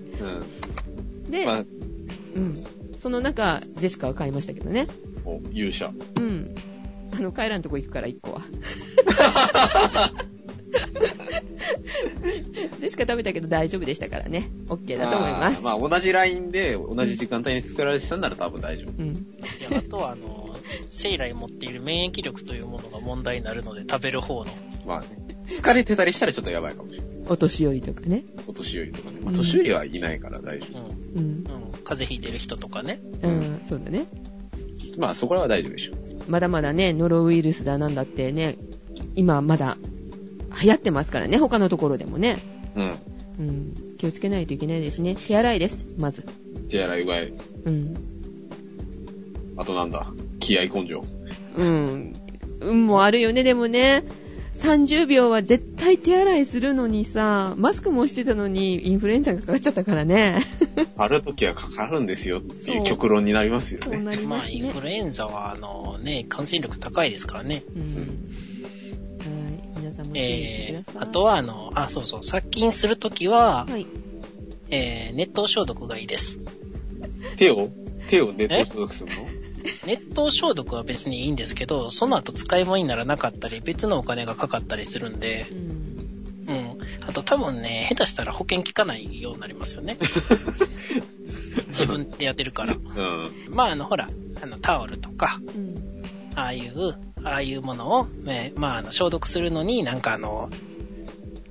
[1.26, 1.32] うん。
[1.32, 1.60] で、まあ、
[2.36, 2.64] うん。
[2.98, 4.88] その中、ジェシカは買いましたけどね。
[5.26, 5.92] お勇者。
[6.18, 6.56] うん。
[7.18, 8.42] あの、帰らんとこ行くから、1個は。
[12.80, 14.50] ジェシカ食べたけど大丈夫でしたからね。
[14.68, 15.58] OK だと思います。
[15.58, 18.92] あーまあ、同じラインで同じ時間帯に作られてたんなら多分大丈夫。
[19.02, 19.08] うん。
[19.08, 19.14] い
[19.72, 20.56] やあとは、あの、
[20.90, 24.52] 生来持っている免疫力というものが問題になるので、食べる方の。
[24.86, 25.08] まあね。
[25.48, 27.10] 疲れてたりしたらちょっとやばいかもしれない。
[27.28, 28.24] お年寄りとかね。
[28.48, 29.20] お年寄りとかね。
[29.22, 30.68] まあ、うん年寄りはいないから大丈
[31.16, 31.20] うん。
[31.20, 31.28] うん。
[31.28, 31.44] うん。
[31.84, 33.00] 風邪ひいてる人とかね。
[33.22, 34.06] うん、そうだね。
[34.94, 35.00] 夫。
[35.00, 35.96] まあ、そこらは大丈夫でしょう。
[36.28, 38.58] まだまだね、ノロウイルスだなんだってね、
[39.16, 39.78] 今まだ
[40.62, 42.38] 流行ってますからね、他のところでもね。
[42.76, 42.94] うん。
[43.40, 43.76] うん。
[43.98, 45.16] 気をつけないといけないですね。
[45.16, 46.26] 手洗いです、まず。
[46.70, 47.34] 手洗いうがい。
[47.66, 47.96] うん。
[49.58, 50.12] あとなんだ？
[50.40, 51.04] 気合根性。
[51.58, 52.16] うん。
[52.62, 54.04] 運もあるよね、でもね。
[54.56, 60.40] 30秒は絶対手洗いするのにさ、マスクもしてたのにインフルエンザがかかっちゃったからね。
[60.98, 63.96] ある時はかかるんですよっていそうう極論になりますよね。
[63.96, 64.82] そうなりまあ、ますねインフ。
[64.82, 67.64] ルエンザは、あのね、感染力高いですからね。
[67.74, 68.30] うん。
[70.00, 71.04] さんも注意してえー、ください。
[71.04, 73.86] あとは、あの、あ、そうそう、殺菌するときは、はい。
[74.72, 76.40] えー、熱湯消毒がいいです。
[77.38, 77.70] 手を
[78.08, 79.28] 手を熱湯消毒するの？
[79.86, 85.58] 熱湯消毒は別にいいんですけど、その後使い物にならなかったり、別のお金がかかったりするんでう、ん。
[86.48, 86.78] うん。
[87.08, 89.98] あと多分ね、下手したら保険効かないようになりますよね。
[91.70, 92.76] 自分でやってるから。
[92.76, 93.32] うん。
[93.50, 94.08] まあ、あの、ほら、
[94.42, 96.04] あの、タオルとか、うん。
[96.36, 100.50] ああいう、ああいうものを、ね、まあ、あの、消毒するのになんかあの、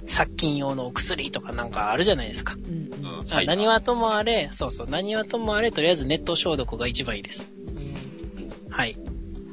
[0.07, 2.55] 殺菌用のお薬とかなんかあるじゃないですか。
[2.55, 2.91] うん。
[3.21, 3.27] うん。
[3.31, 7.51] あ何はともあれ、そうそう、何はともあれ、とりあえず熱湯消毒が一番いいです。
[8.71, 8.97] はい。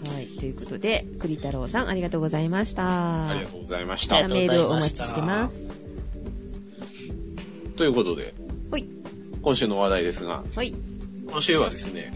[0.08, 0.28] はい。
[0.28, 3.30] ということで、栗太郎さん、ありがとうございました。
[3.30, 4.16] ありがとうございました。
[4.28, 5.70] メールをお待ちましてます。
[7.76, 8.34] ということで、
[8.72, 8.86] はい。
[9.42, 10.74] 今週の話題ですが、はい。
[11.28, 12.14] 今週はですね、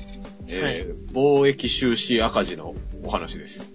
[0.47, 3.69] えー貿易収支赤字のお話です。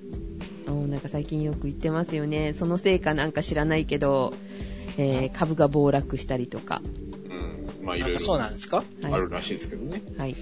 [0.66, 2.53] おなんか最近よく言ってますよね。
[2.53, 4.33] そのせいかなんか知らないけど、
[4.98, 6.81] えー株が暴落したりとか。
[7.81, 7.87] うん。
[7.87, 8.79] まあいろいろそうなんですか？
[9.03, 9.12] はい。
[9.12, 10.03] あるらしいですけどね。
[10.16, 10.37] はい。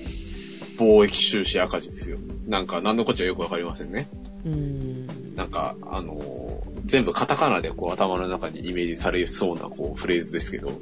[0.78, 2.18] 貿易収支赤字ですよ。
[2.46, 4.08] なんか何のこっちゃよくわかりませんね。
[4.44, 5.06] うーん。
[5.36, 10.80] なんか、あのー全部カタカナでこう頭の中にイメージされそうなこうフレーズですけど、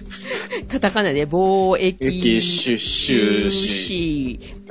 [0.72, 2.40] カタカナで貿易 駅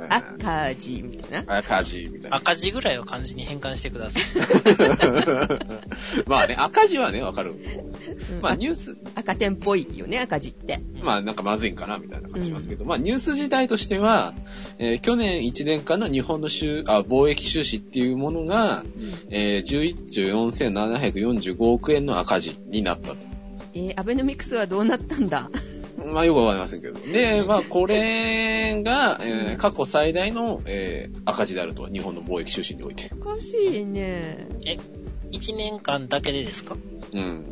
[0.08, 1.58] 赤字みたいな？
[1.58, 2.36] 赤字みたいな。
[2.36, 4.22] 赤字ぐらいは漢字に変換してください。
[6.26, 7.54] まあね、赤字はね、わかる。
[8.40, 10.80] まあニュース、赤点っぽいよね、赤字って。
[11.02, 14.34] まあなんかまずいんかなみたいな感じしますけど、まあニュース自体としては、
[14.78, 18.84] えー去年1年間の日本の収あ貿易収支っていうものが、
[19.30, 23.16] えー11兆4745億円の赤字になったと。
[23.74, 25.50] えーアベノミクスはどうなったんだ？
[26.12, 27.00] まあよくわかりませんけど。
[27.00, 33.10] で、まあこれが、えー過去最大の、えー赤字であると、日本の貿易収支において。
[33.20, 34.46] おかしいね。
[34.64, 34.78] え、
[35.32, 36.76] 1年間だけでですか？
[37.12, 37.44] うん。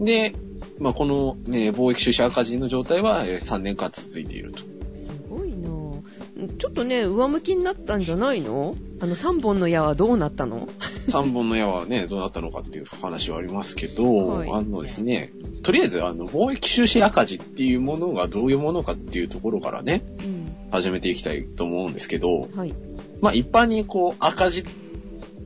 [0.00, 0.34] で、
[0.78, 4.58] まあこの、ね、貿易収支赤字の状態は、えー3年間続いていると。
[4.60, 8.74] すごいなぁちょっとね、上向きになったんじゃないの？
[9.00, 10.66] あの3本の矢はどうなったの
[11.08, 20.42] ？3本の矢はね、どうなったのかっていう話はありますけど、はいあのですね、とりあえず、あの、貿易収支赤字っていうものがどういうものかっていうところからね、うん。
[20.70, 22.74] 始めていきたいと思うんですけど、はい。
[23.20, 24.64] まあ一般にこう、赤字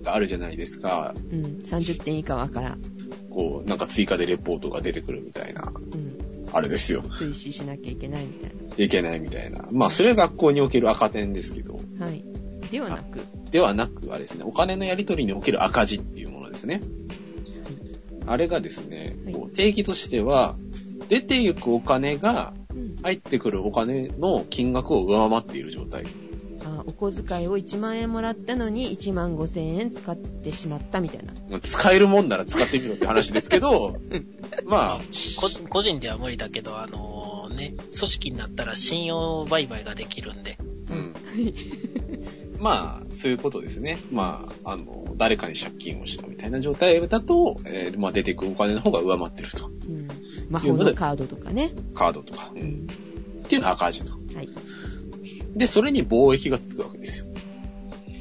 [0.02, 1.14] があるじゃないですか。
[1.32, 1.42] うん。
[1.64, 2.78] 30点以下は赤。
[3.30, 6.16] こう、なんか追加でレポートが出てくるみたいな、うん。
[6.52, 7.02] あれですよ。
[7.18, 9.68] 追試しなきゃいけないみたいいけないみたいな。
[9.72, 12.06] まあそれは学校における赤点ですけど、な。
[12.06, 12.24] はい。
[12.70, 16.80] ではなく、ではなくはですね、お金のやり取りにおける赤字っていうものですね。
[18.26, 20.56] あれがですね、はい定義としては、
[21.08, 22.96] 出ていくお金がうん。
[23.02, 26.04] 入ってくるお金の金額を上回っている状態。
[26.64, 31.60] あ、お小遣いを1万円もらったのに1万5千円使ってしまったみたいな。
[31.60, 33.96] 使えるもんなら使ってみろって話ですけど、
[34.64, 35.00] まあ、
[35.40, 40.58] 個人個人では無理だけど、あのね、組織になったら信用売買ができるんで。
[40.90, 41.14] うん。
[42.58, 43.98] まあ、そういうことですね。
[44.10, 49.66] まあ、あの、誰かに借金をしたみたいな状態だと、えーまあ出てくるお金の方が上回ってると。
[49.66, 50.08] うん。
[50.48, 51.72] 魔法のカードとかね。
[51.94, 52.52] カードとか。
[52.54, 52.86] ううんん。
[53.44, 54.12] っていうのは赤字と。
[54.12, 54.48] はい。
[55.54, 57.26] で、それに貿易がつくわけですよ。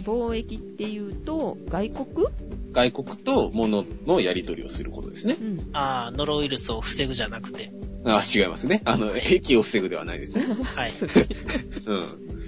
[0.03, 2.27] 貿易っていうと、外国？
[2.71, 5.43] 外国と物のやり取りをすることですねう。
[5.43, 5.69] ん。
[5.73, 7.71] ああ、ノロウイルスを防ぐじゃなくて。
[8.05, 8.81] あ違いますね。
[8.85, 10.45] あの、兵を防ぐではないですね。
[10.75, 10.93] はい。
[11.87, 12.44] うん。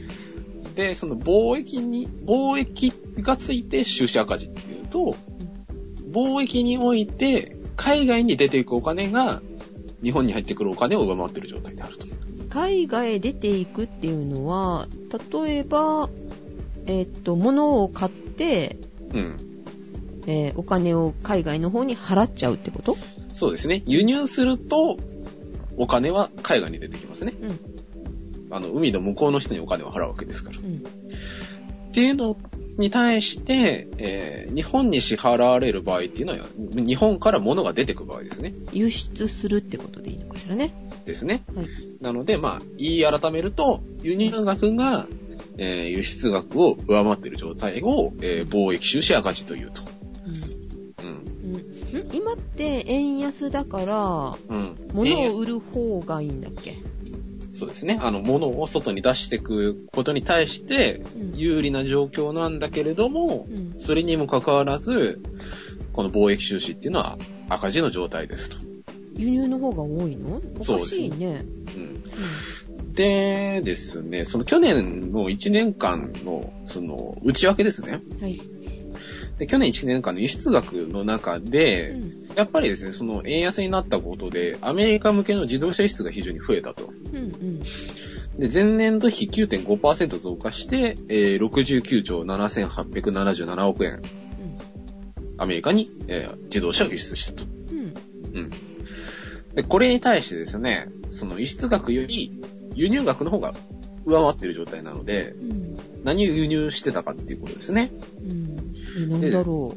[0.78, 5.16] で、その貿易に、貿易がついて収支赤字っていうと、
[6.12, 9.42] 貿易において、海外に出ていくお金が、
[10.04, 12.06] 日本に入ってくるお金を上回っている状態であると。
[12.50, 14.88] 海外へ出ていくっていうのは、
[15.34, 16.12] 例えば、
[16.86, 18.78] えっと、物を買って、
[19.14, 19.38] うん。
[20.28, 22.98] えーお金を海外の方に払っちゃうってこと？
[23.34, 23.82] そうですね。
[23.88, 24.98] 輸入すると、
[25.78, 27.34] お金は海外に出てきますね。
[27.42, 27.77] うん。
[28.50, 30.60] あの、海の向こうの人にお金を払うわけですから。
[30.60, 30.78] うん。
[30.78, 32.38] っていうの
[32.78, 38.54] に対して、えー日本に支払われる場合っていうのは、日本から物が出てく場合ですね。
[38.72, 40.74] 輸出するってことでいいのかしらね。
[41.06, 41.44] ですね。
[41.56, 41.68] はい。
[42.02, 45.08] なので、まあ、言い改めると、輸入額が、
[45.58, 49.82] えー輸出額を上回っている状態を、えー貿易収支赤字というと。
[52.14, 54.76] 今って円安だから、うん。
[54.94, 56.76] 物を売る方がいいんだっけ？
[57.58, 58.00] そうですね。
[58.02, 63.76] あの、物を外に出していくことに対して、うん有利な状況なんだけれどもう、ん。
[63.80, 65.22] それにもかかわらず、
[65.94, 67.18] この貿易収支っていうのは
[67.50, 68.58] 赤字の状態ですと。
[69.16, 70.42] 輸入の方が多いの？
[70.56, 71.44] おかそうですしいね。
[71.76, 72.94] うん。
[72.94, 78.02] でですね、その去年の1年間の、その、内訳ですね。
[78.18, 78.22] うん。
[78.22, 78.40] はい。
[79.38, 82.28] で、去年1年間の輸出額の中で、うん。
[82.36, 86.92] やっぱりですね、その円安になったことで、アメリカ向けの自動車輸出が非常に増えたと。
[87.12, 87.18] うん。
[87.18, 87.60] うん。
[88.40, 94.02] で、前年度比9.5%増加して、えー69兆7877億円、
[95.38, 97.46] アメリカに、えー自動車を輸出したと。
[97.72, 97.94] うん。
[98.34, 98.50] うん。
[99.56, 102.42] で、これに対してですね、その輸出額より
[102.76, 103.54] 輸入額の方が
[104.06, 105.78] 上回っている状態なので、うん。
[106.04, 107.92] 何を輸入してたかっていうことですね。
[108.24, 108.47] うん。
[108.98, 109.76] え、なんだろ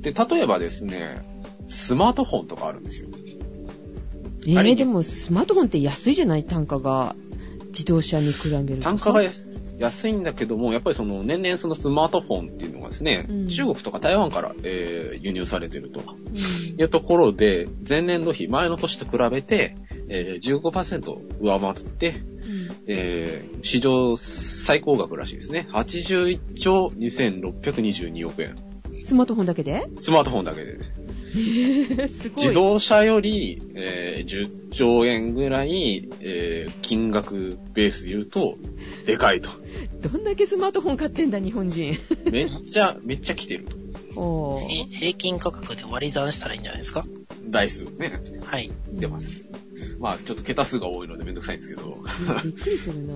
[0.00, 1.22] で、例えばですね、
[1.68, 3.08] スマートフォンとかあるんですよ。
[3.08, 3.12] う。
[4.46, 7.14] えー、でもスマートフォンって安いじゃない単価が。
[7.72, 8.80] 自動車に比べるとさ。
[8.82, 9.46] 単価が安
[9.78, 16.02] 安いんだけども、やっぱりその年々そのスマートフォンっていうのがですね、うん中国とか台湾から、えー輸入されてるとう
[16.32, 16.80] ん。
[16.80, 19.76] いうところで、前年度比、前の年と比べて、
[20.08, 22.16] えー15%上回って、うん
[22.86, 24.16] えー市場
[24.64, 25.66] 最高額らしいですね。
[25.70, 28.56] 81兆2622億円。
[29.04, 29.86] スマートフォンだけで？
[30.00, 32.18] スマートフォンだけでです。
[32.22, 32.44] すごい。
[32.44, 38.56] 自動車より、えー10兆円ぐらい、えー金額ベースで言うと、
[39.06, 39.50] でかいと。
[40.00, 41.96] どんだけスマートフォン買ってんだ、日本人。
[42.30, 43.76] めっちゃ、めっちゃ来てると。
[44.14, 47.04] お平均価格で割り算したらいいんじゃないですか？
[47.50, 48.70] 台数ね、はい。
[48.92, 49.44] 出ます。
[49.98, 51.98] まあ、ちょっと桁数が多いのでめんどくさいんですけど。
[51.98, 52.50] うん。
[52.52, 53.14] びっくりするな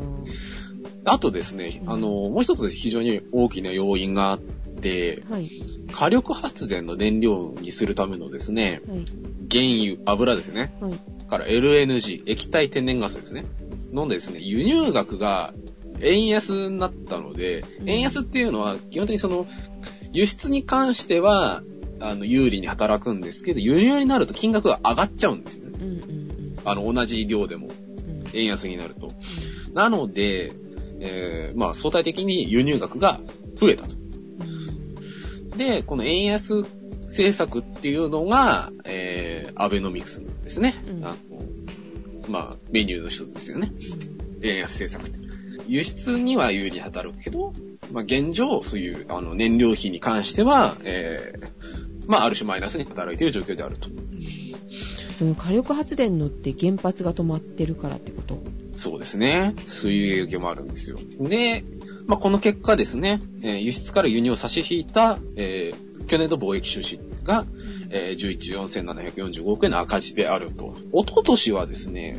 [1.05, 5.51] あとですね、あの、もう一つ非常に大きな要因があって、はい。
[5.93, 9.07] 火力発電の燃料にするためのですね、はい。
[9.51, 10.77] 原油、油ですね。
[10.81, 11.27] はい。
[11.29, 13.45] から LNG、液体天然ガスですね。
[13.93, 15.53] のですね、輸入額が
[16.01, 19.47] 円安になったので、うん円安っていうのは基本的にその、
[20.13, 21.63] 輸出に関しては、
[22.01, 25.79] あの、有利に働くんですけど、輸入になると金額が上がっちゃうんですよね。
[25.81, 26.57] うんうんうん。
[26.65, 27.77] あの、同じ量でも、うん
[28.33, 29.13] 円安になると。
[29.73, 30.53] なので、
[31.01, 33.21] えー、まあ、相対的に輸入額が
[33.59, 33.95] 増えたと。
[33.95, 34.07] うん
[35.57, 36.65] で、この円安
[37.05, 40.75] 政策っていうのが、えー、アベノミクスですね。
[40.87, 41.17] うんあの
[42.29, 43.73] まあ、メニューの一つですよね。
[44.43, 45.27] 円安政策って。
[45.69, 47.53] 輸出には有利に働くけど、
[47.93, 51.49] まあ、現状、そういう、あの、燃料費に関しては、えー、
[52.07, 53.89] まあ、ある種マイナスに働いている状況であると。
[55.17, 58.39] その火力発電のって原発が止まってるからってこと？
[58.77, 59.55] そうですね。
[59.67, 60.99] そういう影響もあるんですよ。
[61.19, 61.65] で、
[62.07, 67.45] まあ、この結果ですね、えー輸出から輸入を差し引いた、えー去年の貿易収支が、
[67.91, 70.75] えー11兆4745億円の赤字であると。
[70.93, 72.17] 一昨年はですね、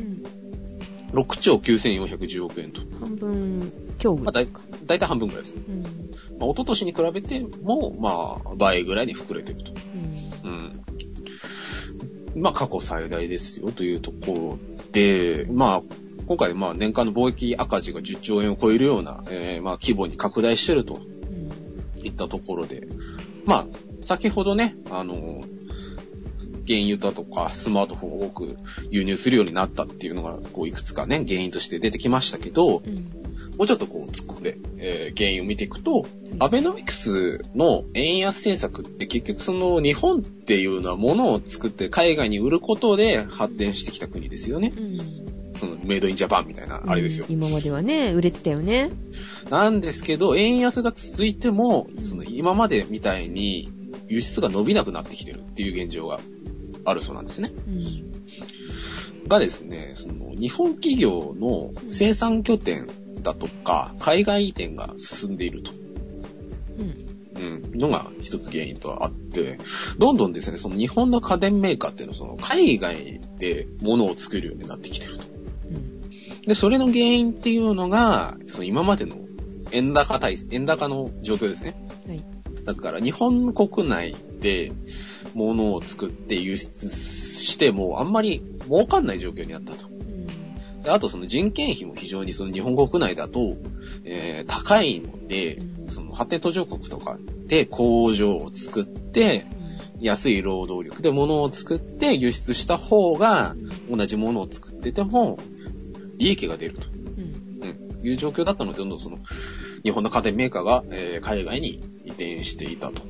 [1.12, 2.82] 6兆9410億円と。
[3.00, 4.60] 半分強ぐまあ、だいらいか。
[4.86, 5.62] だいたい半分くらいですね。
[5.68, 5.82] うん。
[6.38, 9.72] まあ、一昨年に比べても、まあ、倍ぐらいに膨れてると。
[10.44, 10.50] うん。
[10.50, 10.84] うん。
[12.40, 14.58] まあ、過去最大ですよというところ
[14.92, 15.80] で、まあ、
[16.26, 21.00] 今回、まあ、年間の貿易赤字が10兆円を超えるような、えーまあ、規模に拡大してると
[22.02, 22.86] いったところで、
[23.44, 23.66] まあ、
[24.04, 25.42] 先ほどね、あの、
[26.66, 28.58] 原油だとかスマートフォンを多く
[28.90, 33.27] 輸入するようになったっていうのが、こう、いくつかね、原因として出てきましたけど、うん。
[33.58, 36.06] もうちょっとこう、突っ込んで、えー原因を見ていくと、
[36.38, 44.72] アベノミクスの円安政策って結局その日本っていうのは物を作って海外に売ることで発展してきた国ですよね。
[44.76, 45.58] うん。
[45.58, 47.34] そのメイドインジャパンみたいな、あれですようん。
[47.34, 48.90] 今まではね、売れてたよね。
[49.50, 53.68] なんですけど、円安が続いても、その今までみたいに
[54.06, 56.20] 輸出が伸びなくなってきてるっていう現状が
[56.84, 57.50] あるそうなんですね。
[57.66, 59.26] うん。
[59.26, 62.86] がですね、その日本企業の生産拠点
[63.28, 65.72] だとか、海外移転が進んでいると。
[66.78, 67.08] うん。
[67.38, 69.58] うん、のが一つ原因とあって、
[69.98, 75.24] どんどんですね、その日本の家電メーカーっていうのはその海外で物を作るようになってきてると。
[75.70, 76.00] うん。
[76.40, 79.16] で、それの原因っていうのが、その今までの
[79.70, 81.76] 円高対、円高の状況ですね。
[82.06, 82.24] はい。
[82.64, 84.72] だから日本国内で
[85.34, 89.87] 物を作って輸出してもあんまり儲かんない状況にあったと。
[90.78, 90.82] うん。
[90.82, 93.56] であとその人件費も非常にその日本国内だと、
[94.04, 99.46] えー高いので、うんその発展途上国とかで工場を作って、
[100.00, 103.56] 安い労働力で物を作って輸出した方が、
[103.90, 105.38] 同じものを作ってても、
[106.18, 107.98] 利益が出ると、うん。
[107.98, 109.18] うん、いう状況だったので、どんどんその、
[109.82, 113.00] 日本の家電メーカーが、えー海外に移転していたと。
[113.00, 113.06] は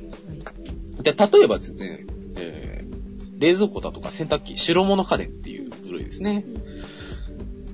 [0.99, 1.03] い。
[1.03, 2.05] で、例えばですね、
[2.37, 6.43] えー冷蔵庫だとか洗濯機、白物家電っていう部類ですね。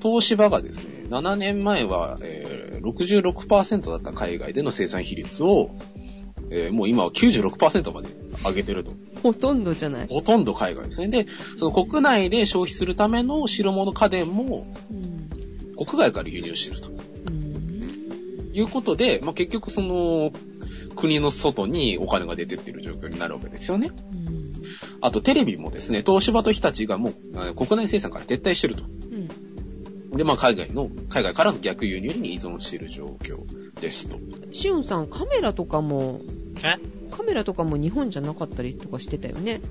[0.05, 5.71] 東芝がですね、7年前は、えー66%だった海外での生産比率を、
[6.51, 8.09] えーもう今は96%まで
[8.43, 8.91] 上げてると。
[9.23, 10.07] ほとんどじゃない。
[10.07, 11.07] ほとんど海外ですね。
[11.07, 11.25] で、
[11.57, 15.85] その国内で消費するための白物家電もうん。
[15.85, 18.51] 国外から輸入してるとうん。
[18.53, 20.31] いうことで、まあ、結局その
[20.95, 23.89] 国の外にお金が出てってる状況になるわけですよね。
[24.11, 24.53] うん。
[25.01, 28.83] あとテレビもですね、東芝と日立がもうあ国内生産から撤退してると。
[30.15, 30.17] うん。
[30.17, 33.39] で、まあ海外の、海外からの逆輸入に依存している状況
[33.79, 34.17] ですと。
[34.51, 36.21] しおんさん、カメラとかも、
[36.63, 36.77] え？
[37.15, 39.61] カメラとかも日本じゃなかったりとかしてたよね。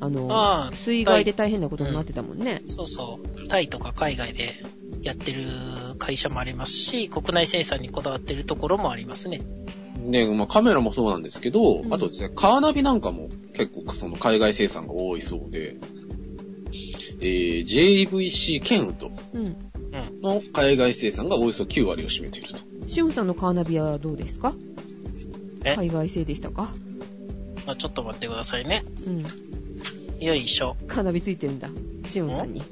[0.00, 2.62] あの、ああ水害で大変なことになってたもんね。
[2.66, 3.48] そうそう。
[3.48, 4.50] タイとか海外で
[5.02, 5.46] やってる
[5.98, 9.40] 会社もありますし、国内生産にこだわってるところもありますね。
[10.10, 15.76] で、まあカメラもそうなんですけど、うんあとですね、カーナビなんかも結構その海外生産が多いそうで、
[17.20, 19.56] えー、JVC ケンウッドうん。
[19.94, 20.20] うん。
[20.22, 22.58] の海外生産がおよそ9割を占めていると。
[22.88, 24.54] しおんさんのカーナビはどうですか？
[25.64, 25.74] え？
[25.76, 26.72] 海外製でしたか？
[27.66, 28.84] まあ、ちょっと待ってくださいね。
[29.06, 29.24] うん。
[30.24, 30.76] よいしょ。
[30.86, 31.68] カーナビついてるんだ。
[32.08, 32.62] しおんさんに。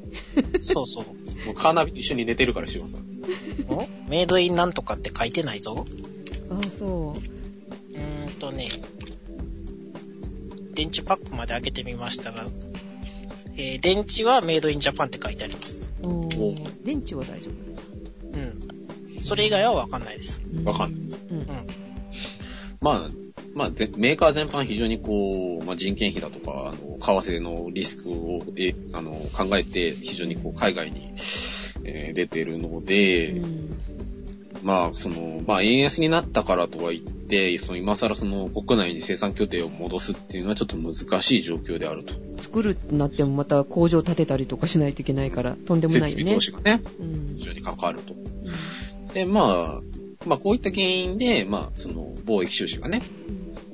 [0.61, 1.05] そうそう。
[1.47, 3.03] もうカーナビと一緒に寝てるから、シオンさん。
[3.69, 3.87] お？
[4.09, 5.85] メイドインなんとかって書いてないぞ。
[6.51, 7.19] ああ、そう。
[7.19, 8.69] うーんとね、
[10.75, 12.47] 電池パックまで開けてみましたが、
[13.57, 15.93] えー電池はメイドインジャパンって書いてあります。
[16.03, 16.29] お
[16.85, 18.39] 電池は大丈夫。
[18.39, 19.23] うん。
[19.23, 20.41] それ以外はわかんないです。
[20.53, 21.47] うわかんうん。
[22.81, 23.11] まあ、
[23.55, 31.13] まあ、ぜメーカー全般非常にこう、まあ、人件費だとか、あの、為替のリスクを、え、あの、考えて、非常にこう、海外に、
[31.85, 33.79] えー出てるので、うん。
[34.63, 42.15] まあ、その、まあ、円安になったからとは言って、その、今更その、国内に生産拠点を戻すっていうのはちょっと難しい状況であると。
[42.39, 46.41] 作るってなってもまた工場建てたりとかしないといけないから、とんでもないよね設備投。
[46.41, 48.15] 資がね、うん非常にかかると。
[49.13, 53.03] で、まあ、まあ、こういった原因で、まあ、その、貿易収支がね、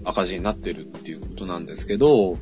[0.05, 2.39] 赤字になってるっていうことなんですけど、うん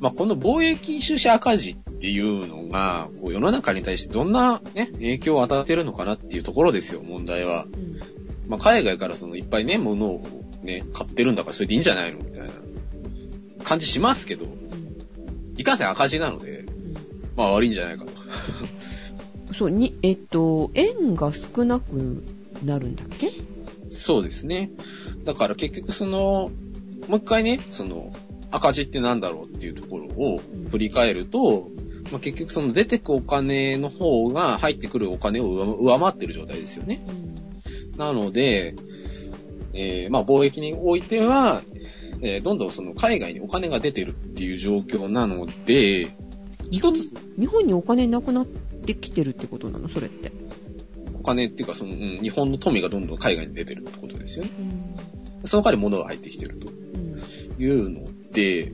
[0.00, 7.64] まあ、この貿易収支赤字っていうのが、こう世の中に対してどんな、ね、影響を与えてるのかなっていうところですよ、問題は。
[7.64, 7.98] うん
[8.48, 10.22] まあ、海外からそのいっぱいね、物を
[10.62, 12.50] ね、買ってるんだからそれでいいんじゃないのみたいな
[13.64, 14.46] 感じしますけど、
[15.56, 16.64] いかんせん赤字なので、
[17.36, 18.12] まあ悪いんじゃないかと。
[18.12, 22.22] うんそう、に、えっと、円が少なく
[22.64, 23.30] なるんだっけ？
[23.90, 24.70] そうですね。
[25.24, 26.50] だから結局その、
[27.06, 28.12] もう一回ね、その、
[28.50, 30.40] 赤字ってなんだろうっていうところを
[30.70, 31.70] 振り返ると、
[32.10, 37.06] まあ、結局その出てくお金の方が入ってくるお金を上上回ってる状態ですよね。
[37.98, 38.74] なので、
[39.74, 41.60] えーまあ貿易においては、
[42.22, 46.08] えーどんどんその海外にお金が出てるっていう状況なので、
[46.70, 49.88] 一つ日本にお金なくなってきてるってことなの？
[49.90, 50.32] それって。
[51.20, 54.50] お金っていうかその、うん日本の富がどんどん海外に出てるってことですよね。
[55.44, 56.68] その代わり物が入ってきてると
[57.62, 58.72] いうので、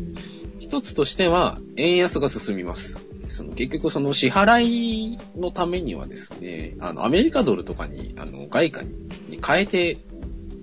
[0.58, 3.00] 一つとしては、円安が進みます。
[3.28, 8.90] その結局その支払いのためにはですね、あの、アメリカドルとかに、あの、外貨に
[9.28, 9.98] に変えて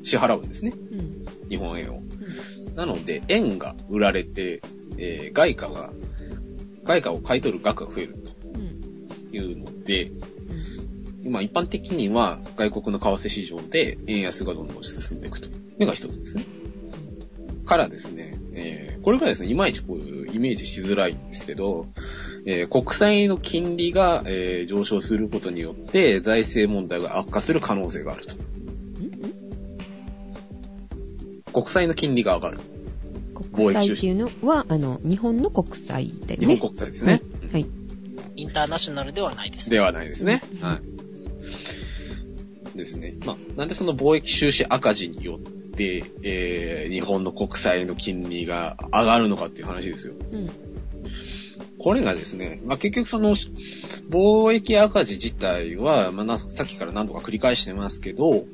[0.04, 0.74] 支払うんですね。
[0.92, 1.50] うん。
[1.50, 2.02] 日本円を。
[2.76, 4.62] なので、円が売られて、
[4.98, 5.92] えー外貨が、
[6.84, 8.16] 外貨を買い取る額が増える
[8.56, 9.30] うん。
[9.30, 10.12] というので、
[11.24, 15.48] 今一般的には外国の為替市場で円安がどんどん進んでいくと
[15.84, 16.46] いうのが一つですね。
[17.66, 21.88] からですね、えーこれがですね、いまいちこういうイメージしづらいんですけど、
[22.46, 28.36] えー国債の金利が、えー上昇することによって財政問題が悪化する可能性があると。
[31.54, 32.60] 国債の金利が上がる。
[33.54, 36.58] 国債っていうのは、あの、日本の国債だよ日ね。
[36.58, 37.22] 本国債ですね。
[37.44, 37.68] うんはい。
[38.38, 39.76] インターナショナルではないですね。
[39.76, 40.42] ではないですね。
[40.62, 40.80] うんは
[42.76, 42.78] い。
[42.78, 43.16] ですね。
[43.26, 45.52] まあ、なんでその貿易収支赤字によって、
[46.24, 50.14] えー、日本の国債の金利が上がるのかっていう話ですよ。
[50.32, 50.50] うん。
[51.78, 53.36] これがですね、まあ、結局その、
[54.10, 58.46] 貿易赤字自体は、まあな、さっきから何度か繰り返してますけど、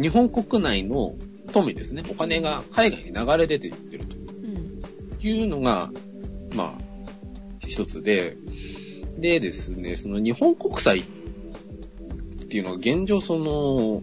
[0.00, 1.14] 日本国内の
[1.52, 5.26] 富ですね、お金が海外に流れ出ていってるとうん。
[5.26, 5.90] いうのが、
[6.54, 6.84] まあ、
[7.66, 8.36] 一つで、
[9.18, 11.04] でですね、その日本国債っ
[12.48, 14.02] ていうのは現状その、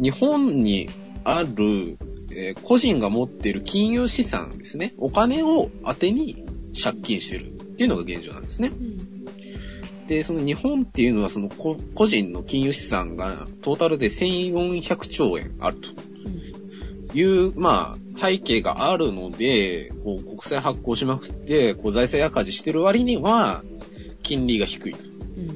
[0.00, 0.88] 日本に
[1.28, 1.98] ある、
[2.30, 6.44] えー個人が持っている金融資産ですね、お金を当てに
[6.80, 8.70] 借金してるっていうのが現状なんですね。
[8.72, 10.06] うん。
[10.06, 23.64] で、その日本っていうのはそのこ個人の金融資産がトータルで1400兆円あるという、まあ、背景があるので、こう国債発行しまくって、こう財政赤字してる割には、
[24.22, 25.48] 金利が低いとうん。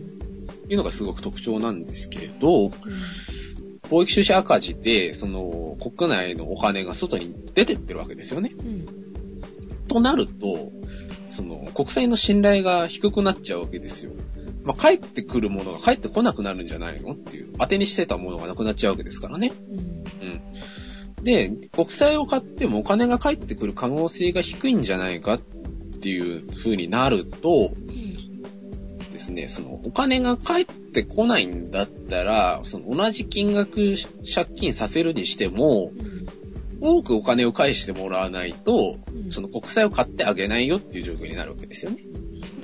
[0.68, 2.70] いうのがすごく特徴なんですけれど、
[3.90, 8.52] 貿易収支赤字で、その国内のお金が外に出てってるわけですよね。
[8.58, 8.86] うん。
[9.88, 10.70] となると、
[11.30, 14.12] その国債の信頼が低くなっちゃうわけですよ。
[14.62, 17.12] まあ、帰ってくるものが帰ってこなくなるんじゃないの？
[17.12, 19.52] っていう、当てにしてたものがなくなっちゃうわけですからね。
[19.70, 19.78] うん。
[20.28, 21.24] うん。
[21.24, 27.72] で、国債を買ってもお金が返ってくる可能性が低いんじゃないかっていう風になると、
[29.20, 33.96] ですね、そのお金が返ってこないんだったら、その同じ金額
[34.34, 35.92] 借金させるにしても、
[36.80, 41.98] 多くお金を返してもらわないと、うんその国債を買ってあげないよっていう状況になるわけですよね。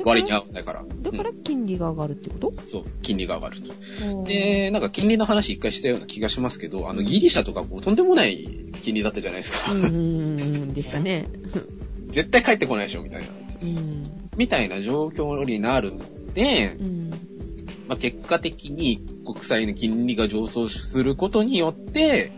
[0.04, 0.84] 割に合わないから。
[1.02, 2.48] だから金利が上がるってこと？
[2.48, 4.24] うんそう、金利が上がると。
[4.24, 4.34] で、
[4.64, 9.72] で、なんか金利の話一回したような気がしますけど、あのギリシャとかこうとんでもない金利だったじゃないですか。
[9.72, 11.28] うんでしたね。
[12.09, 13.28] 絶対帰ってこないでしょ、みたいな。
[13.62, 14.11] うん。
[14.36, 16.00] みたいな状況になるの
[16.37, 17.11] でう、ん。
[17.89, 22.32] まあ、結果的に国債の金利が上昇することによって、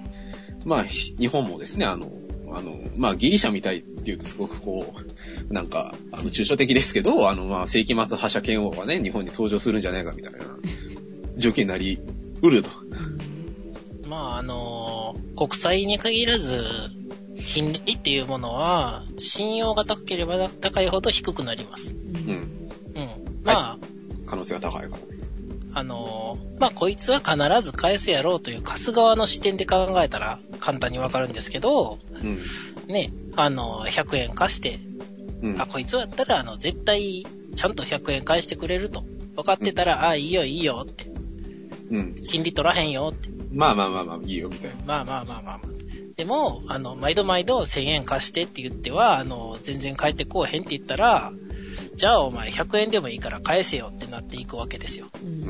[0.64, 2.12] まあ、ひ日本もですね、あの、
[2.54, 4.94] あの、まあ、ギリシャみたいっていうとすごくこ
[5.50, 10.38] う、なんか、あの、抽象的ですけど、あの、まあ、世紀末覇者剣王がね、日本に登場するんじゃないかみたいな
[11.36, 11.98] 状況になり
[12.40, 12.70] うると。
[14.06, 16.62] まあ、あの国債に限らず、
[17.46, 21.94] 金利っていうものは、信用が高ければ高いほど低くなります。
[21.94, 22.58] うん。
[22.94, 23.08] うん。
[23.44, 23.78] まあ、
[24.28, 25.28] 可能性が高いからね。
[25.74, 32.42] あのまあ、こいつは必ず返すやろうという貸す側の視点で考えたら簡単にわかるんですけど、うん。
[32.88, 34.80] ね、あの100円貸して、
[35.42, 35.60] うん。
[35.60, 39.04] あ、こいつだったら、あの、絶対、ちゃんと100円返してくれると。
[39.36, 41.04] 分かってたら、あ、いいよ、いいよって。
[41.90, 42.14] うん。
[42.28, 43.28] 金利取らへんよって。
[43.52, 44.76] まあまあまあまあ、いいよ、みたいな。
[44.84, 45.78] まあまあまあまあまあ。
[46.16, 51.32] でも、あの、毎度毎度1000円貸してって言っては、あの、全然返ってこうへんって言ったら、
[51.94, 55.06] じゃあお前100円でもいいから返せよってなっていくわけですよ。
[55.22, 55.48] うんうん。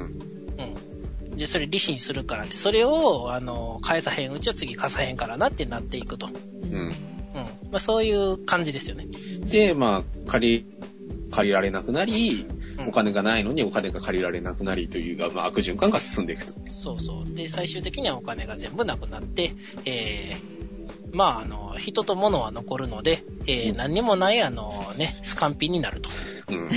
[1.30, 1.36] うん。
[1.36, 6.28] じゃあそれ利子にするからって、それを、あの、返さへんうちは次貸さへんからなってなっていくと。
[6.62, 6.72] うん。
[6.72, 6.92] うん。
[7.70, 9.06] まあそういう感じですよね。
[9.40, 10.66] で、まあ、借り、
[11.30, 16.54] 借りられなくなり、うんお金がないのにお金が借りられなくなりという、まあ、悪循環が進んでいくと。
[16.70, 17.34] そうそう。
[17.34, 19.52] で、最終的にはお金が全部なくなって、
[19.84, 20.57] えー、
[21.12, 26.10] まあ、あの、人と物は残るので、えー、何にもない、あの、ね、スカンピになると。
[26.50, 26.68] うん。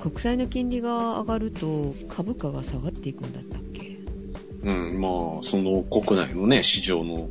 [0.00, 3.98] 国債の金利が上がると株価が下がっていくんだったっけ？
[4.62, 7.28] うん、まあ、その国内のね、市場の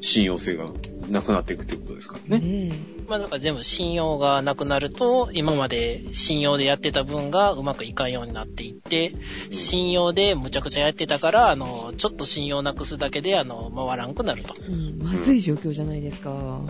[0.00, 0.66] 信用性が
[1.08, 2.68] なくなっていくっていうことですからね。
[2.68, 2.72] ね
[3.08, 9.12] まあだから全部信用がなくなると、今まで信用でやってた分がうまくいかんようになっていって、
[9.50, 14.54] 信用でむちゃくちゃやってたから、あの、ちょっと信用なくすだけで、あの、回らんくなると。
[14.60, 14.66] え。
[14.66, 15.02] うん。
[15.02, 16.62] まずい状況じゃないですか。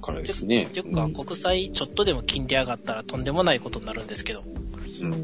[0.00, 0.80] からですねと。
[0.80, 4.42] いうか、うん国債ちょっとでも金利上がったらとんでもないことになるんですけど、
[5.00, 5.14] そう。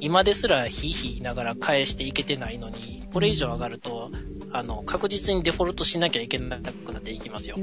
[0.00, 4.10] 今ですらヒーヒー言いながら返していけてないのに、これ以上上がると、
[4.58, 7.56] あの、確実にデフォルトしなきゃいけなくなっていきますよ。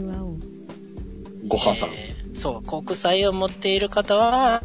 [1.48, 1.90] ご破産。
[1.92, 4.64] えーそう、国債を持っている方は、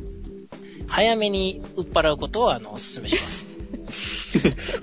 [0.86, 3.46] 早めに売っ払うことを、あの、お勧めします。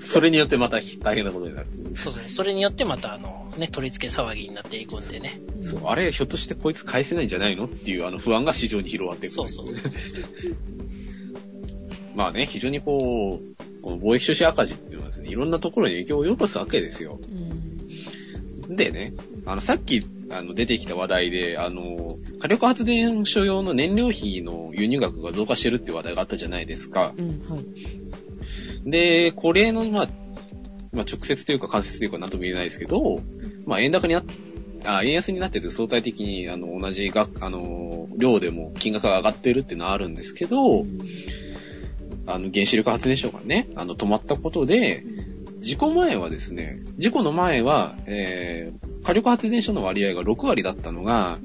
[0.00, 1.66] それによってまた大変なことになる。
[1.96, 2.24] そうそう。
[2.28, 5.40] それによってまた、あの、ね、取り付け騒ぎになっていくんでね。
[5.62, 9.32] そう、あれ、ひょっとしてこいつ返せないんじゃないのっていうあの不安が市場に広がっていく。
[9.32, 9.84] そうそうそう。
[12.16, 17.20] まあね、非常にこう、この貿易収支赤字っていうのはですね、いろんなところに影響を及ぼすわけですよ。
[18.68, 18.76] うん。
[18.76, 19.12] でね、
[19.44, 27.12] あの、さっき、あの、出てきた話題で、あの、火力発電所用の燃料費の輸入額が増加してるっていう話題があったじゃないですか。
[27.16, 28.90] うん、はい。
[28.90, 30.08] で、これの、まあ、
[30.92, 33.20] まあ、直接というか間接というか何とも言えないですけど、
[33.66, 34.24] まあ、円高になっ
[34.86, 40.86] あ、円安になってて相対的に、あの、同じが、あの、量でも金額が上がってるっていうのはあるんですけど、
[42.26, 45.04] あの、原子力発電所がね、あの、止まったことで、
[45.60, 51.38] 事故前はですね、事故の前は、えー、火力発電所の割合が6割だったのが、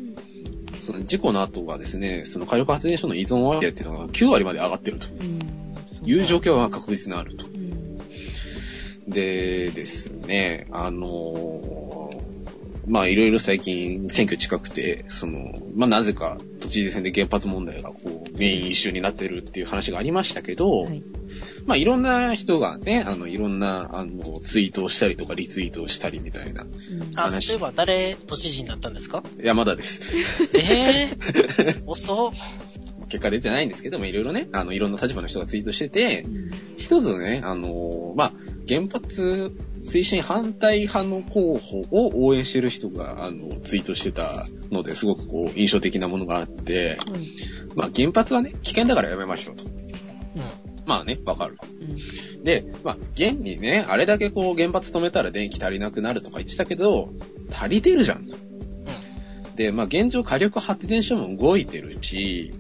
[0.81, 5.39] その事故の後はですね、その火力発電所の依存割合っていうのが9割まで上がってるとうん。
[6.03, 7.45] いう状況が確実にあると。
[7.45, 9.09] うん。
[9.09, 11.90] でですね、あのー
[12.87, 21.03] まあいろいろ最近選挙近くて、その、まあなぜか都知事選で原発問題がこうメインイシューになってるっていう話がありましたけど、はい。
[21.65, 26.63] まあいろんな人がね、あのいろんなあのツイートをしたりとかリツイートをしたりみたいな。
[26.63, 26.69] うん
[27.15, 29.23] あ、話そういえば誰都知事になったんですか？
[29.37, 30.01] 山田です。
[30.53, 32.31] えぇ、 遅っ。
[33.09, 38.33] 結果出てないんですけども、いろいろね、あのいろんな立場の人がツイートしててう、ん一つね、あのーまあ、
[38.67, 39.51] 原発
[39.81, 47.27] 推進反対派の候補を応援してる人が、あの、ツイートしてたので、すごくこう、印象的なものがあって、はい。
[47.75, 49.65] まあ、原発はね、危険だからやめましょうと。
[49.65, 49.71] うん。
[50.85, 51.57] まあね、わかる。
[51.79, 52.43] うん。
[52.43, 57.09] で、まあ、現にね、あれだけこう、原発止めたら電気足りなくなるとか言ってたけど、
[57.51, 58.27] 足りてるじゃん。
[59.55, 62.53] で、まあ、現状火力発電所も動いてるし、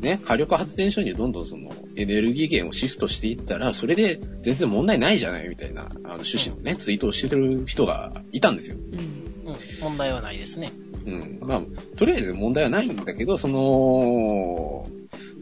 [0.00, 8.76] ね、火力発電所にどんどんそのエネルギー源をシフトしていったら、それで全然問題ないじゃないみたいな、あの趣旨のね、ツイートをしてる人がいたんですよ。
[8.76, 9.52] うん。
[9.52, 9.56] うん。
[9.80, 10.72] 問題はないですね。
[11.04, 11.38] うん。
[11.42, 14.88] まあ、とりあえず問題はないんだけど、その、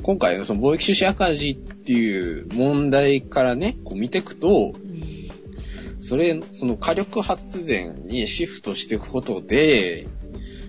[0.02, 6.00] 今回のその貿易収支赤字っていう問題からね、こう見ていくと、うん。
[6.00, 10.06] それ、その火力発電にシフトしていくことで、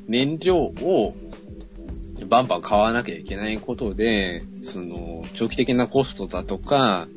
[0.07, 1.15] 燃料を
[2.25, 7.07] バンバン買わなきゃいけないことで、その、長期的なコストだとか、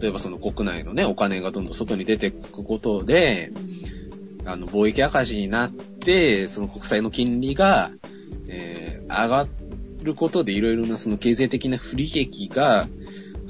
[0.00, 3.52] 例えばその国内のね、お金がどんどん外に出ていくことで、
[4.44, 7.90] あの、貿易赤字になって、その国債の金利が、
[8.48, 9.46] えー、上が
[10.02, 12.86] ることでいろいろなその経済的な不利益が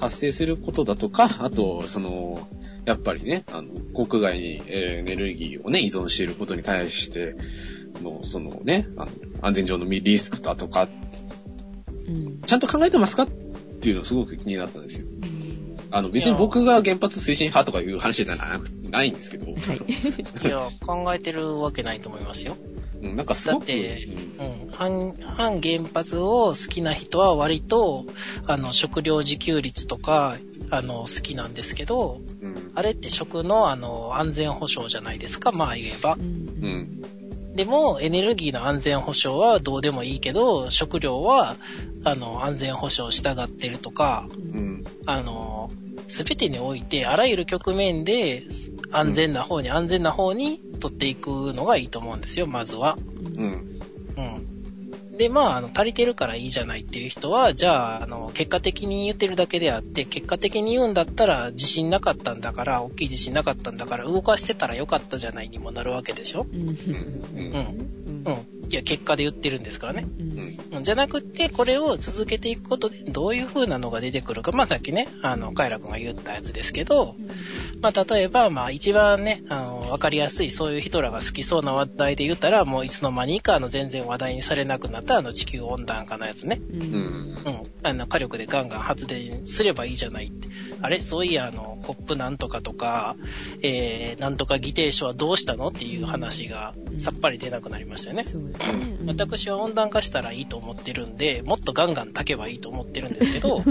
[0.01, 2.49] 発生することだとか、あと、その、
[2.85, 3.71] やっぱりね、あの、
[4.07, 7.35] 国外に、えーエネルギーをね、依存していることに対して
[8.03, 9.11] の、そのね、あの
[9.43, 10.89] 安全上のリスクだとか、
[12.07, 12.41] うん。
[12.43, 15.07] ちゃんと考えてますかっていうのすごく気になったんですよ。
[15.07, 15.45] うん
[15.91, 19.55] あの、別に僕が原発推進派とかいう話じゃなくないんですけど、はい。
[20.45, 22.57] いや、考えてるわけないと思いますよ。
[23.01, 24.73] うんなんかすごく、だってうんうん。
[24.73, 28.07] 反、反原発を好きな人は割と、
[28.47, 30.37] あの、食料自給率とか、
[30.71, 36.19] あの、好きなんですけど、うんあれって食の、あの、安全保障じゃないですか、まあ言えばう。
[36.19, 37.05] ん。
[37.55, 41.57] でも、エネルギーの安全保障はどうでもいいけど、食料は、
[42.03, 45.71] あの、安全保障従ってるとか、うんあの、
[46.09, 48.43] すべてにおいて、あらゆる局面で、
[48.91, 52.97] 安全な方に、安全な方に取っていくのがいいと思うんですよ、まずは。
[53.37, 53.81] うん
[54.17, 54.54] うん。
[55.17, 66.47] で、まあ、あの、足りてるからいいじゃないっていう人は、じゃあ、あの、結果的に言ってるだけであって、結果的に言うんだったら、地震なかったんだから、大きい地震なかったんだから、動かしてたらよかったじゃないにもなるわけでしょ？
[66.53, 66.69] うん。
[66.69, 68.31] うんう
[68.64, 68.64] ん。
[68.65, 68.73] うん。
[68.73, 70.07] いや、結果で言ってるんですからね。
[70.19, 70.39] うん。
[70.39, 74.51] うんじゃなくって、これを続けていくことで、どういう風なのが出てくるか。
[74.53, 77.15] まあ、さっきね、あの、カイラ君が言ったやつですけど、
[77.81, 86.61] まあ、例えば、まあ、一番ね、あの、わかりやすい、そういう人らが好きそうな話題で言ったら、もういつの間にか、あの、全然話題にされなくなった、あの、地球温暖化のやつね。
[86.71, 86.77] う。
[86.77, 87.39] うんん。
[87.45, 87.63] うん。
[87.83, 90.49] あの、火力でガンガン発電すればいいじゃないって。
[90.83, 91.01] あれ？
[91.01, 93.17] そういや、あの、コップなんとかとか、
[93.63, 95.69] えー、なんとか議定書はどうしたの？
[95.69, 98.25] っていう話がさっぱり出なくなりましたよね。
[98.35, 98.54] うん
[99.07, 103.63] 私は温暖化したらいいと思ってるんで、もっとガンガン炊けばいいと思ってるんですけど、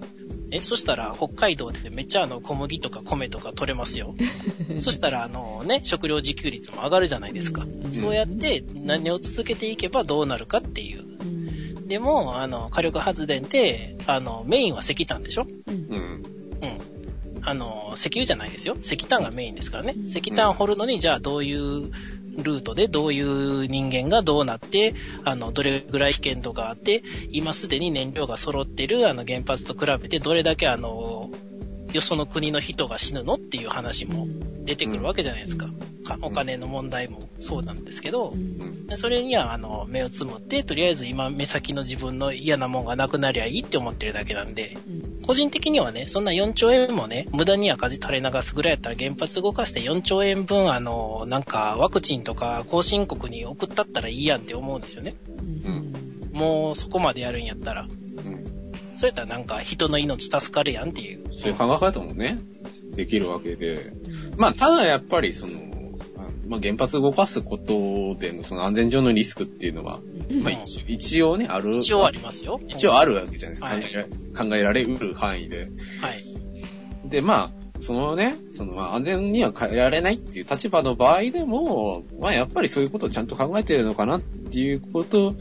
[0.50, 4.14] え、そしたら北海道でめっちゃあの小麦とか米とか取れますよ。
[4.78, 7.62] そしたらあのね、食料自給率も上がるじゃないですか。
[7.62, 11.02] うんそうやって何を続けていけばどうなるかっていう。
[11.02, 15.46] うんでも、あの、火力発電って、あの、メインは石炭でしょ？
[15.66, 16.22] うんうん。
[16.62, 17.42] うん。
[17.42, 18.76] あの、石油じゃないですよ。
[18.80, 20.06] 石炭がメインですからねうん。
[20.06, 21.90] 石炭を掘るのに、じゃあどういう
[22.36, 31.30] ルートでどういう人間がどうなって、あの、どれぐらい危険度があって、今すでに燃料が揃ってるあの原発と比べてどれだけあの、
[31.94, 34.26] よその国の人が死ぬのっていう話も
[34.64, 35.68] 出てくるわけじゃないですか。
[36.04, 38.34] かお金の問題もそうなんですけど
[38.94, 55.14] それにはあの目をつむって、とりあえず今目先の自分の嫌なもんがなくなりゃいいって思ってるだけなんで、うん個人的にはね、そんな4兆円もね、無駄に赤字垂れ流すぐらいやったら原発動かして4兆円分、あの、なんかワクチンとか後進国に送ったったらいいやんって思うんですよね。
[55.28, 55.92] うん
[56.32, 57.86] もうそこまでやるんやったら。
[59.02, 59.06] うん。
[59.06, 61.32] それやったらなんか人の命助かるやんっていう。
[61.32, 62.38] そういう考え方もね、
[62.94, 63.92] できるわけで。
[64.36, 65.52] まあ、ただやっぱりその、
[66.18, 70.00] あまあ、原発動かすことでのその安全上のリスクっていうのは、
[70.42, 71.76] まあ一応一応ね、ある。
[71.76, 72.60] 一応ありますよ。
[72.68, 73.66] 一応あるわけじゃないですか。
[73.66, 74.04] はい考えら
[74.44, 75.70] 考えられうる範囲で。
[76.00, 77.08] はい。
[77.08, 85.34] で、まあ、そのね、そのまあ安全には変えられないっていう立場の場合でも、まあやっぱりそういうことをちゃんと考えてるのかなっていうこと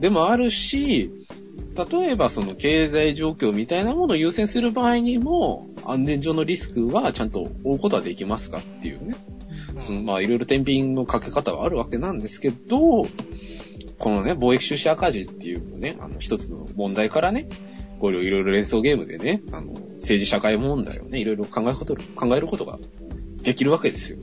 [0.00, 1.10] でもあるし、
[1.84, 9.16] 例えばその経済状況みたいなものを優先する場合にも、安全上のリスクはちゃんと負うことはできますかっていうね。
[9.78, 13.06] そのまあいろいろ天秤のかけ方はあるわけなんですけど、
[13.98, 17.48] このね、貿易収支赤字っていうね、あの一つの問題からね、
[17.98, 22.78] これをいろいろ連想ゲームでね、あの、政治社会問題をね、いろいろ考えること、考えることが
[23.42, 24.18] できるわけですよ。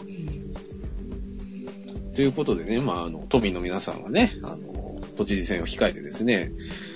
[2.15, 6.51] ということでね、まあ、あの、都民の皆さんはね、あの、都知事選を控えてですね、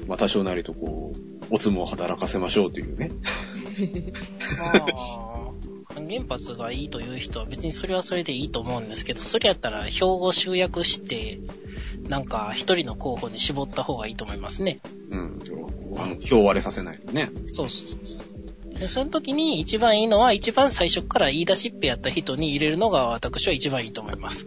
[0.08, 3.12] まあ、多少なりとこう、おつもを働かせましょうというね。
[4.60, 5.28] まあ、
[5.96, 11.40] 原発がいいという人は別にそれはそれでいいと思うんですけど、それやったら票を集約して、
[12.08, 14.80] なんか一人の候補に絞った方がいいと思いますね。
[15.12, 15.40] うん。
[15.98, 17.32] あの、票割れさせないでね。
[17.52, 18.80] そうそうそうそう。
[18.80, 24.46] で、その時に一番いいのは、一番最初から言い出しっぺやった人に入れるのが私は一番いいと思います。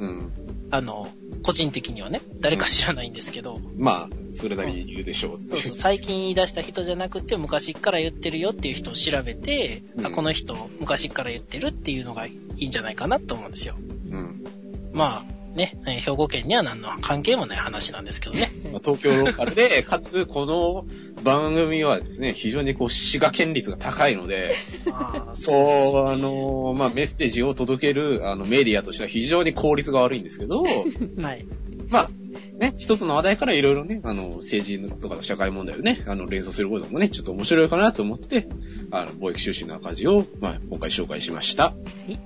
[0.00, 0.32] うん。
[0.70, 1.08] あの、
[1.42, 5.34] 個人的にはね、誰か知らないんですけど、まあ、それなりにいるでしょう。
[5.34, 10.12] っていそうそう、最近言い出した人じゃなくて、昔から言ってるよっていう人を調べて、あ、うん。
[10.12, 13.76] この人、昔から言ってるっていうのがいいんじゃないかなと思うんですよ。
[14.10, 14.44] うん。
[14.92, 18.50] まあ、ね、えー兵庫県には何の関係もない話なんですけどね。
[18.72, 20.86] まあ東京ローカルで、 かつ、この
[21.22, 24.52] 番組はですね、非常にこう、滋賀県率が高いので、
[24.92, 30.62] あそう、あの、まあ、メッセージを届ける、あの、メディアとしては非常に効率が悪いんですけど、
[31.20, 31.44] はい。
[31.88, 32.10] まあ、
[32.58, 38.48] ね、一つの話題からいろいろね、あの、政治とか社会問題をね、あの、連想することもね、ちょっと面白いかなと思って、
[38.90, 41.74] あの、貿易収支の赤字を、まあ、今回紹介しました。
[42.06, 42.16] い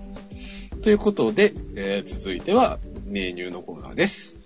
[0.83, 2.79] ということで、えー続いては、
[3.13, 4.37] メニューのコーナーです。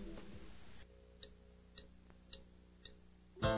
[3.41, 3.49] ね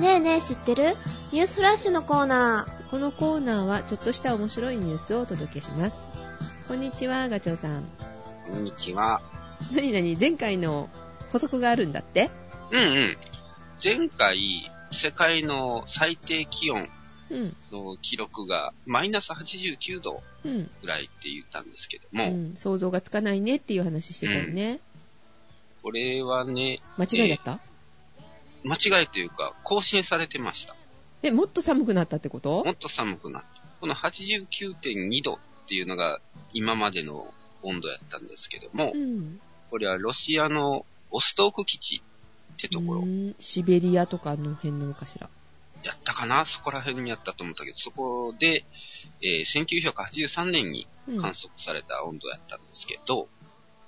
[0.00, 0.94] えねえ知ってる？
[1.32, 6.08] ニュースフラッシュのコーナこのコーナーはちょっとした面白いニュースをお届けします。
[6.66, 7.84] こんにちは、ガチョウさん。
[8.50, 9.20] こんにちは。
[9.74, 10.88] なになに前回の
[11.30, 12.30] 補足があるんだって？
[12.72, 13.18] うんうん。
[13.84, 16.88] 前回、世界の最低気温うん。
[17.72, 20.70] の記録がマイナス89度うん。
[20.80, 22.54] ぐらいって言ったんですけどうも、ん。
[22.54, 24.80] 想像がつかないねっていう話してたよね。
[25.82, 27.60] これはね、間違いだった、
[28.62, 30.74] 間違いというか、更新されてました。
[31.22, 32.64] え、もっと寒くなったってこと？
[32.64, 33.62] もっと寒くなった。
[33.80, 36.20] この89.2度っていうのが
[36.52, 39.40] 今までの温度やったんですけどもう、ん。
[39.70, 42.02] これはロシアのオストーク基地
[42.54, 45.28] ってところうんシベリアとかの辺なのかしら。
[45.84, 46.46] やったかな？
[46.46, 48.64] そこら辺にやったと思ったけど、そこで、
[49.22, 51.20] えー1983年にうん。
[51.20, 53.28] 観測された温度やったんですけど、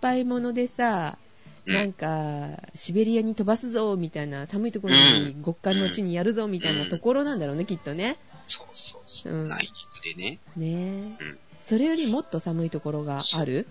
[0.03, 1.17] ぱいものでさ、
[1.65, 1.75] うん。
[1.75, 8.19] なんか、シベリアに飛ばすぞ、みたいな、寒いところに極寒の地にやるぞ、みたいなところなんだろうね、きっとね。
[8.47, 9.49] そうそうそう、うん。
[9.49, 9.63] 内
[10.03, 10.39] 陸でね。
[10.57, 11.17] ね。
[11.19, 11.39] え、うん。
[11.63, 13.67] それよりもっと寒いところがある？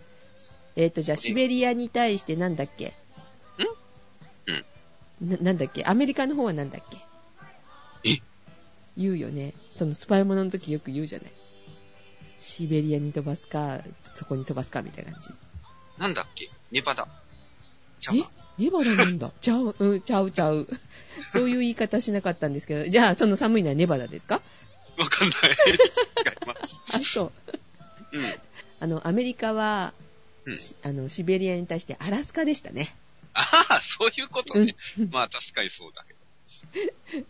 [0.76, 2.94] えっ、と、じゃあ、シベリアに対してなんだっけ？
[5.22, 5.30] ん。
[5.30, 5.86] な、なんだっけ？
[5.86, 6.98] アメリカの方はなんだっけ？
[6.98, 7.00] え
[8.98, 9.54] 言うよね。
[9.76, 11.32] そのスパイものの時よく言うじゃない。
[12.42, 13.82] シベリアに飛ばすか、
[14.14, 15.30] そこに飛ばすかみたいな感じ。
[15.98, 16.50] なんだっけ？
[16.72, 17.08] ネバダ。
[18.00, 18.22] ちゃうえ？
[18.22, 19.32] かネバダなんだ。
[19.42, 20.68] ちゃう、うん、ちゃうちゃう。
[21.32, 24.42] そういう言い方しなかったんですけど、じゃあその寒いのはネバダですか？
[24.98, 25.40] わかんない。
[25.52, 26.82] 違います。
[26.90, 27.32] あ、そう。
[28.18, 28.34] うん。
[28.80, 29.94] あの、アメリカは、
[30.46, 32.96] うんしあの、シベリアに対してアラスカでしたね。
[33.34, 34.76] ああ、そういうことね。
[35.00, 36.14] うんまあ確かにそうだけ
[37.20, 37.26] ど。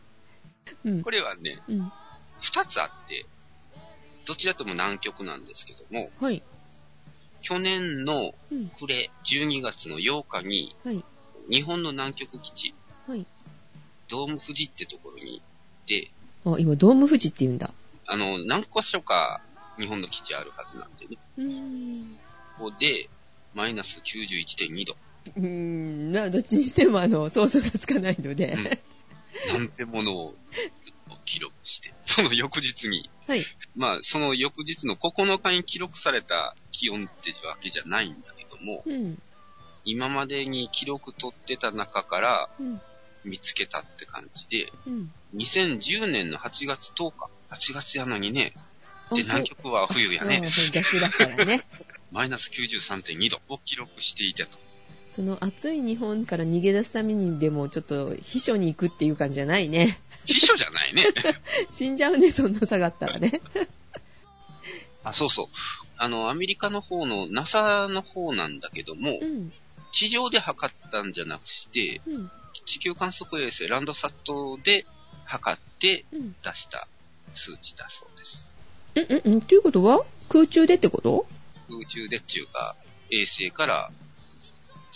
[0.85, 1.11] うんこ。
[1.11, 1.91] れはね、うん。
[2.41, 3.25] 二つあって、
[4.25, 6.41] どちらとも南極なんですけども、はい。
[7.41, 8.69] 去年のうん。
[8.79, 11.03] 暮れ12月の8日に、はい。
[11.49, 12.75] 日本の南極基地、
[13.07, 13.25] はい。
[14.09, 16.11] ドーム富士ってところに行って、
[16.45, 17.73] あ、今、ドーム富士って言うんだ。
[18.07, 19.41] あの、何箇所か
[19.77, 21.17] 日本の基地あるはずなんでね。
[21.37, 22.17] うーん。
[22.57, 23.09] ここで、
[23.53, 24.95] マイナス91.2度。
[25.37, 28.53] うーん、な、どっちにしても、あの、想像がつかないので。
[28.53, 28.94] うん
[29.47, 30.35] なんてものを
[31.25, 33.45] 記録して、 その翌日に、はい。
[33.75, 39.21] まあ、その翌日の9日に記録された気温ってわけじゃないんだけども、うん。
[39.83, 42.81] 今までに記録取ってた中からうん。
[43.23, 45.11] 見つけたって感じで、うん。
[45.35, 48.53] 2010年の8月10日、8月やのにね、
[49.11, 51.63] で、南極は冬やね、あ逆だからね。
[52.11, 54.57] マイナス93.2度を記録していたと。
[55.15, 59.97] その暑い日本から逃げ出すためにでもちょっと秘書に行くっていう感じじゃないね。
[60.25, 61.05] 秘書じゃないね。
[61.71, 63.39] 死んじゃうね、そんな下がったらね。
[65.05, 65.47] あ、そうそう。
[65.95, 69.53] あの、アメリカの方の NASA の方なんだけどもう、ん。
[69.93, 72.31] 地上で測ったんじゃなくして、うん。
[72.65, 74.85] 地球観測衛星ランドサットで
[75.23, 76.35] 測ってうん。
[76.43, 76.89] 出した
[77.35, 78.53] 数値だそうです。
[78.95, 79.39] うん、うん、うん。
[79.39, 81.25] っていうことは空中でってこと？
[81.69, 82.75] 空中でっていうか、
[83.11, 83.91] 衛星から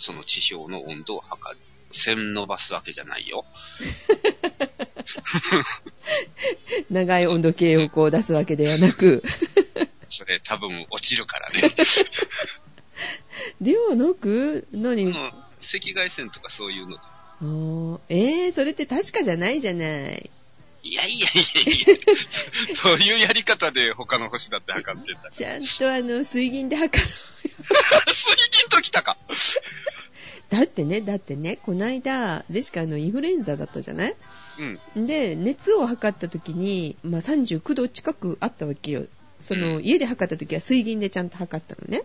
[0.00, 1.60] その地表の温度を測る。
[1.92, 3.44] 線伸ばすわけじゃないよ。
[6.90, 9.22] 長い温度計をこう出すわけではなく。
[10.08, 11.74] それ多分落ちるからね。
[13.60, 15.12] ではなく、何？
[15.12, 15.38] 赤
[15.94, 17.02] 外線とかそういうので。
[17.02, 20.30] あーえー、それって確かじゃないじゃない。
[20.82, 25.30] いやいやいやいやそういうやり方で他の星だって測ってんだ。
[25.30, 27.10] ちゃんとあの、水銀で測る。
[27.10, 29.16] 水銀ときたか
[30.48, 34.16] だってね、だってね、こないだ、ジェシカあの、インフルエンザだったじゃない？
[34.96, 35.06] うん。
[35.06, 39.06] で、熱を測った時に、まあ、39度近くあったわけよ。
[39.40, 42.02] その、うん家で測った時は水銀でちゃんと測ったのね。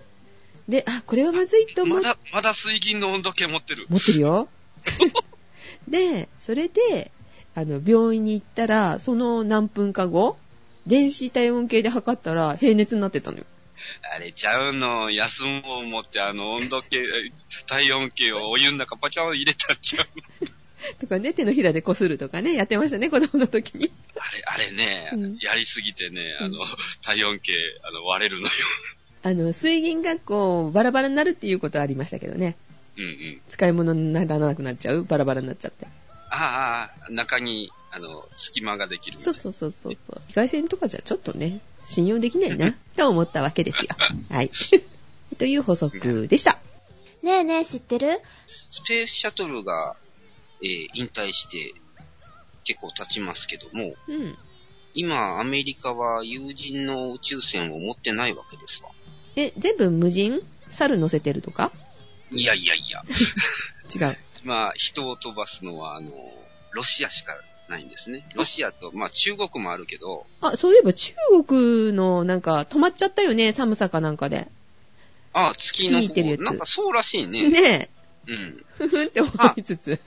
[0.69, 3.86] で、あ、これはまずいと思っまだ、まだ水銀の温度計持ってる。
[3.89, 4.47] 持ってるよ。
[5.88, 7.11] で、それで、
[7.55, 10.37] あの、病院に行ったら、その何分か後、
[10.85, 13.45] 電子体温計で測ったら平熱になってたのよ。
[14.13, 17.03] あれちゃうの、休もう思ってあの温度計、
[17.67, 20.47] 体温計をお湯の中パチャン入れたっちゃう。
[20.99, 23.91] とかね、手のひらでこするとかね、やってましたね、子供の時に。
[24.45, 26.67] あれ、あれね、うんやりすぎてね、あのうん、
[27.03, 27.53] 体温計、
[27.83, 28.53] あの、割れるのよ。
[29.23, 32.55] あの、水銀がこう、バラバラになるっていうことはありましたけどね。
[32.97, 33.41] うんうん。
[33.49, 35.87] 使い物にならなくなっちゃうバラバラになっちゃって。
[36.36, 39.17] ああ、中に、あの、隙間ができる。
[39.19, 40.15] そうそうそうそうそう。
[40.15, 43.88] 紫外線とかじゃちょっとね、信用できないな、 と思ったわけですよ。
[44.29, 44.51] はい。
[45.38, 46.59] という補足でした。
[47.23, 48.19] ねえねえ、知ってる？
[48.69, 49.95] スペースシャトルが、
[50.61, 51.73] えー引退して
[52.63, 54.38] 結構経ちますけども、うん。
[54.93, 58.89] 今アメリカは有人の宇宙船を持ってないわけですわ。
[59.36, 60.41] え、全部無人？
[60.69, 61.71] 猿乗せてるとか？
[62.31, 63.03] いやいやいや。
[63.93, 64.17] 違う。
[64.45, 66.11] まあ、人を飛ばすのは、あの、
[66.71, 67.35] ロシアしか
[67.67, 68.27] ないんですね。
[68.35, 71.13] ロシアと、まあ中国もあるけど、あ、そういえば中
[71.45, 74.47] 国のなんか止まっちゃったよね、寒さかなんかで。
[75.33, 77.49] ああ、月の方、てるやつなんかそうらしいね。
[77.49, 77.89] ね
[78.27, 78.65] うん。
[78.69, 79.99] え、ふふんって思いつつ。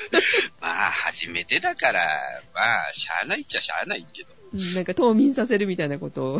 [0.60, 2.06] まあ、初めてだから、
[2.54, 4.30] まあ、しゃあないっちゃしゃあないけど。
[4.54, 6.38] うんなんか冬眠させるみたいなことを、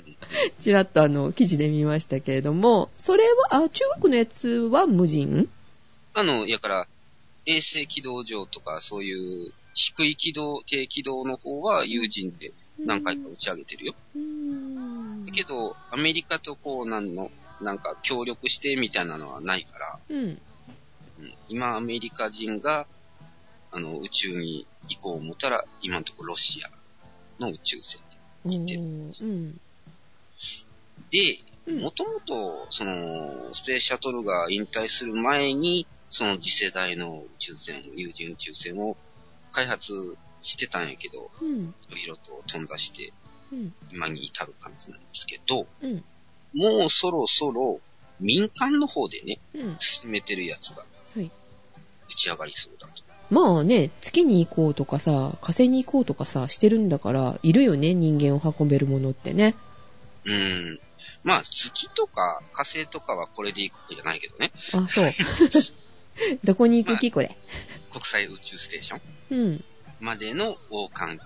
[0.58, 5.50] ちらっとあの、記事で見ましたけれども、それは、あ、中国のやつは無人？
[6.14, 6.88] あの、やから、
[7.46, 13.94] 衛星軌道上とか、そういう、低い軌道、低軌道の方は有人で何回か打ち上げてるよ。
[14.14, 20.42] うだけど、アメリカとこう、なんの、なんか協力してみたいなのはないから、うん。
[21.18, 22.86] うん、今アメリカ人が、
[23.70, 28.02] あの、宇宙に行こう思ったら、今のところロシアの宇宙船
[28.44, 28.66] うん。
[28.66, 29.52] てるうん。
[31.10, 38.96] で、うんもともと、その、スペースシャトルが引退する前に、その次世代の宇宙船、有人宇宙船を
[39.50, 39.92] 開発
[40.42, 41.74] してたんやけど、うん。
[41.88, 43.12] いろいろと頓挫して、
[43.50, 43.74] うん。
[43.90, 46.04] 今に至る感じなんですけど、うん。
[46.52, 47.80] もうそろそろ
[48.20, 49.76] 民間の方でね、うん。
[49.78, 50.84] 進めてるやつが、
[51.14, 51.30] はい
[52.08, 53.02] 打ち上がりそうだと。
[53.30, 59.54] まあね、月に行こうとかさ、火星に行こうとかさ、してるんだから、いるよね、人間を運べるものってね。
[60.26, 60.80] うん。
[61.24, 64.52] まあ、月とか火星とかはこれで行くわけじゃないけどね。
[64.74, 65.12] あ、そう。
[66.44, 67.36] どこに行く気これ？
[67.92, 69.00] 国際宇宙ステーション
[69.30, 69.64] うん。
[70.00, 71.24] までの往還機。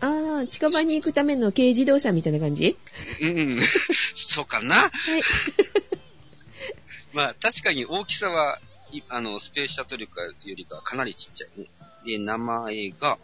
[0.00, 2.76] あー、近場に行くための軽自動車みたいな感じ？
[3.20, 3.58] うん、
[4.16, 4.74] そうかな？
[4.76, 5.22] はい。
[7.12, 8.60] まあ、確かに大きさは、
[8.92, 11.66] いあの、スペースシャトルよりかはかなりちっちゃいね。
[12.04, 13.18] で、名前が、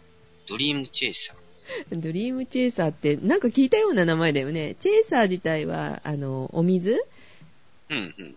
[0.47, 2.01] ドリームチェイサー。
[2.01, 4.75] ドリームチェイサーって、なんか聞いたような名前だよね。
[4.79, 7.05] チェイサー自体は、あの、お水？
[7.89, 8.35] うん、うん。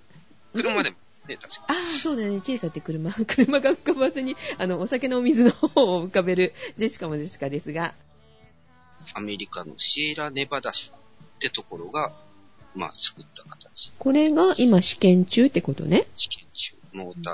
[0.55, 2.41] 車でもね、確かああ、そうだね。
[2.41, 7.95] チェイサーって車、 車が浮かばずに、あの、お酒のお水の方を浮かべるジェシカもジェシカですが。
[9.15, 10.93] アメリカのシエラネバダ州っ
[11.39, 12.13] てところが、
[12.75, 13.93] まあ、作った形。
[13.99, 16.07] これが今試験中ってことね。
[16.17, 17.31] 試験中、モータ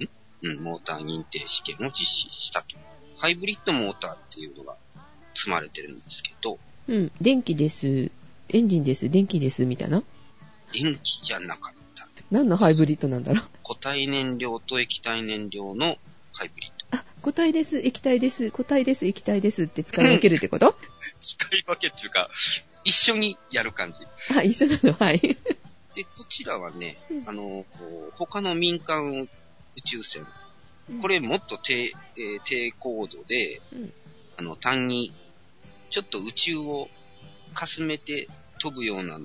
[0.00, 0.08] ー、ん？
[0.42, 2.76] うん、モーター認定試験を実施したと。
[3.16, 4.76] ハイブリッドモーターっていうのが
[5.34, 6.58] 積まれてるんですけど、
[6.88, 7.12] うん。
[7.20, 8.10] 電気です。
[8.48, 9.08] エンジンです。
[9.08, 9.64] 電気です。
[9.64, 10.02] みたいな。
[10.72, 11.83] 電気じゃなかった。
[12.34, 13.44] 何のハイブリッドなんだろう？
[13.66, 15.98] 固体燃料と液体燃料の
[16.32, 16.98] ハイブリッド。
[16.98, 17.78] あ、固体です。
[17.78, 18.50] 液体です。
[18.50, 19.06] 固体です。
[19.06, 20.74] 液体ですって使い分けるってこと？
[21.22, 22.28] 使い分けっていうか、
[22.84, 23.98] 一緒にやる感じ。
[24.36, 24.92] あ、一緒なの？
[24.94, 25.20] はい。
[25.20, 25.36] で、
[26.02, 27.64] こちらはねうん、あの、
[28.16, 29.28] 他の民間宇
[29.82, 30.26] 宙船
[30.90, 33.92] うん、これもっと低、えー低高度で、うん
[34.36, 35.12] あの、単に、
[35.90, 36.88] ちょっと宇宙を
[37.54, 38.28] かすめて
[38.58, 39.20] 飛ぶような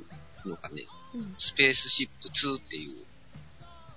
[0.45, 0.98] のがね、うん
[1.37, 3.05] スペースシップ2っていう、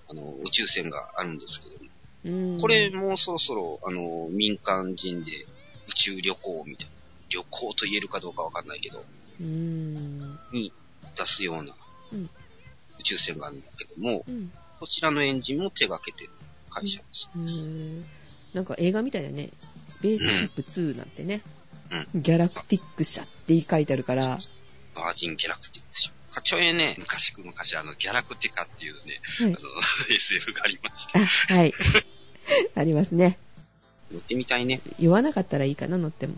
[0.08, 1.80] あの、宇宙船があるんですけども、
[2.24, 5.30] うんこれ、もうそろそろ、あの、民間人で
[5.88, 6.92] 宇宙旅行みたいな、
[7.30, 9.04] 旅行と言えるかどうかわかんないけど、
[9.40, 10.38] うーん。
[10.52, 10.72] に
[11.16, 11.74] 出すような
[12.12, 12.30] うん
[12.98, 14.52] 宇宙船があるんだけども、うん。
[14.78, 16.30] こちらのエンジンも手掛けてる
[16.70, 17.28] 会社です。
[17.36, 18.04] う
[18.54, 19.50] なんか映画みたいだね。
[19.86, 21.42] スペースシップ2なんてね。
[22.14, 24.38] うギャラクティック社って書いてあるから。
[24.94, 26.10] バージンギャラクティック社。
[26.32, 29.60] かちょえね、昔く昔あの、ギャラクティカっていうね、はいあ。
[29.60, 29.68] の、
[30.14, 31.24] SF がありまして、あ、
[31.54, 31.72] はい。
[32.74, 33.38] ありますね。
[34.10, 34.80] 乗ってみたいね。
[34.98, 36.36] 酔わなかったらいいかな、乗っても。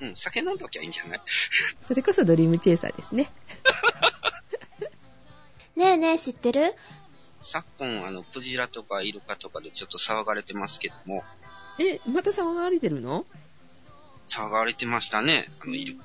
[0.00, 1.20] うん、酒飲んどきゃいいんじゃない？
[1.86, 3.30] それこそドリームチェイサーですね。
[5.76, 6.74] ねえねえ、知ってる？
[7.42, 11.22] 昨今、あの、クジラとかイルカとかでちょっと騒がれてますけども、
[11.78, 13.26] え、また騒がれてるの？
[14.28, 16.04] 騒がれてましたね、あの、イルカ。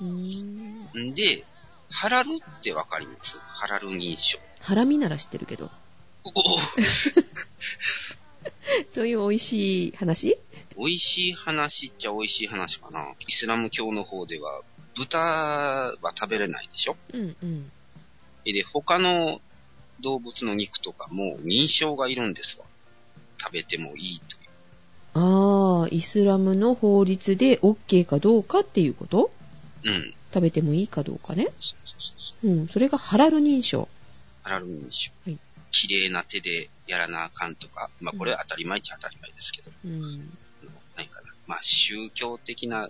[0.00, 1.10] うーん。
[1.10, 1.44] んで、
[1.92, 3.38] ハラルってわかります？
[3.38, 4.38] ハラル認証。
[4.60, 5.70] ハラミなら知ってるけど。
[6.24, 6.58] おお
[8.90, 10.38] そういう美味しい話？
[10.78, 13.12] 美味しい話っちゃ美味しい話かな。
[13.26, 14.62] イスラム教の方では、
[14.96, 16.96] 豚は食べれないでしょ？
[17.12, 17.70] うんうん。
[18.44, 19.40] で、他の
[20.00, 22.64] 動物の肉とかも認証がいるんですわ。
[23.38, 24.42] 食べてもいいという。
[25.14, 29.30] あー、イスラムの法律で OK かどうかっていうこと？
[29.84, 30.14] うん。
[30.32, 31.48] 食べてもいいかどうかね。
[31.60, 31.76] そ
[32.44, 33.88] うん、それがハラル認証。
[34.42, 35.12] ハラル認証。
[35.24, 35.38] はい
[35.72, 40.30] 綺麗な手でやらなあかんとか、まあこれは当たり前っちゃ当たり前ですけど、うん。
[40.96, 41.32] 何かな。
[41.46, 42.88] まあ宗教的な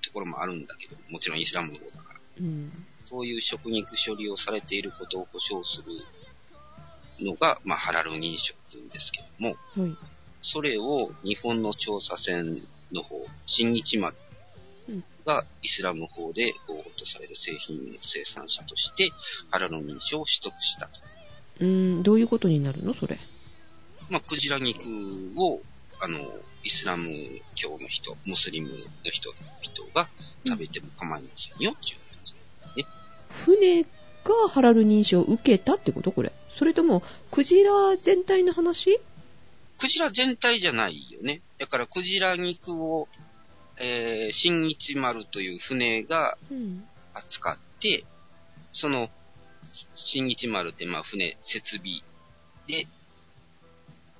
[0.00, 2.20] ところもあるんだけど、もちろんイスラムの方だから。
[2.40, 2.72] うん。
[3.04, 9.96] そういう食肉処理をされていることを保証するのが、まあハラル認証っていうんですけども、はい。
[10.40, 12.62] それを日本の調査船
[12.92, 14.31] の方、新日丸うん
[15.24, 19.10] がイスラム法で合法とされる製品の生産者として、
[19.50, 21.00] ハラル認証を取得したと。
[21.60, 22.94] うん、どういうことになるの？
[22.94, 23.18] それ。
[24.10, 24.84] まあ、クジラ肉
[25.36, 25.60] を、
[26.00, 26.20] あの、
[26.64, 27.12] イスラム
[27.54, 28.76] 教の人、ムスリムの
[29.10, 30.08] 人人が
[30.46, 32.86] 食べても構いませんよ、っていう形。
[33.30, 33.88] 船が
[34.48, 36.12] ハラル認証を受けたってこと？
[36.12, 36.32] これ。
[36.50, 39.00] それとも、クジラ全体の話？
[39.78, 41.40] クジラ全体じゃないよね。
[41.58, 43.08] だから、クジラ肉を、
[43.82, 46.84] えー、新日丸という船がうん。
[47.14, 48.04] 扱って、
[48.72, 49.10] その、
[49.94, 52.00] 新日丸って、まあ、船、設備
[52.66, 52.86] で、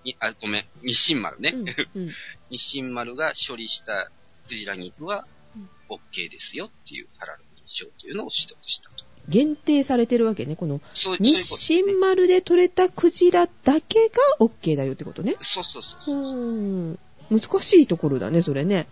[0.04, 1.52] にあ、ごめん、日清丸ね。
[1.54, 1.68] うん。
[1.94, 2.10] うん。
[2.50, 4.10] 日清丸が処理した
[4.48, 9.04] クジラ肉はうん、OK ですよっていうハラル認証というのを取得したと。
[9.28, 10.56] 限定されてるわけね。
[10.56, 10.80] この、
[11.20, 15.36] 日清丸で取れたクジラだけが OK だよってことね。
[15.40, 16.16] そうそうそううそう。
[16.16, 16.98] ーん。
[17.30, 18.88] 難しいところだね、それね。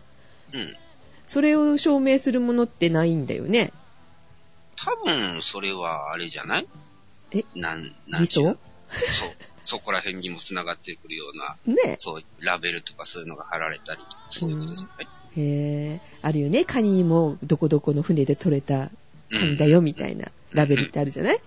[0.53, 0.77] うん。
[1.27, 3.73] それを証明するものってないんだよね。
[4.77, 6.69] 多分、それはあれじゃない？
[7.33, 7.45] え？
[7.55, 8.57] なん、なん偽装そう。
[9.63, 16.01] そこら辺にも繋がってくるような、ねそうラベルとかそういうのが貼られたりそういうことじゃない、へえ。
[16.23, 16.65] あるよね。
[16.65, 18.91] カニにもどこどこの船で取れた
[19.31, 21.41] カニだよみたいなラベルってあるじゃない？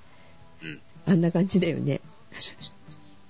[0.62, 0.82] うん。
[1.06, 2.00] あんな感じだよね。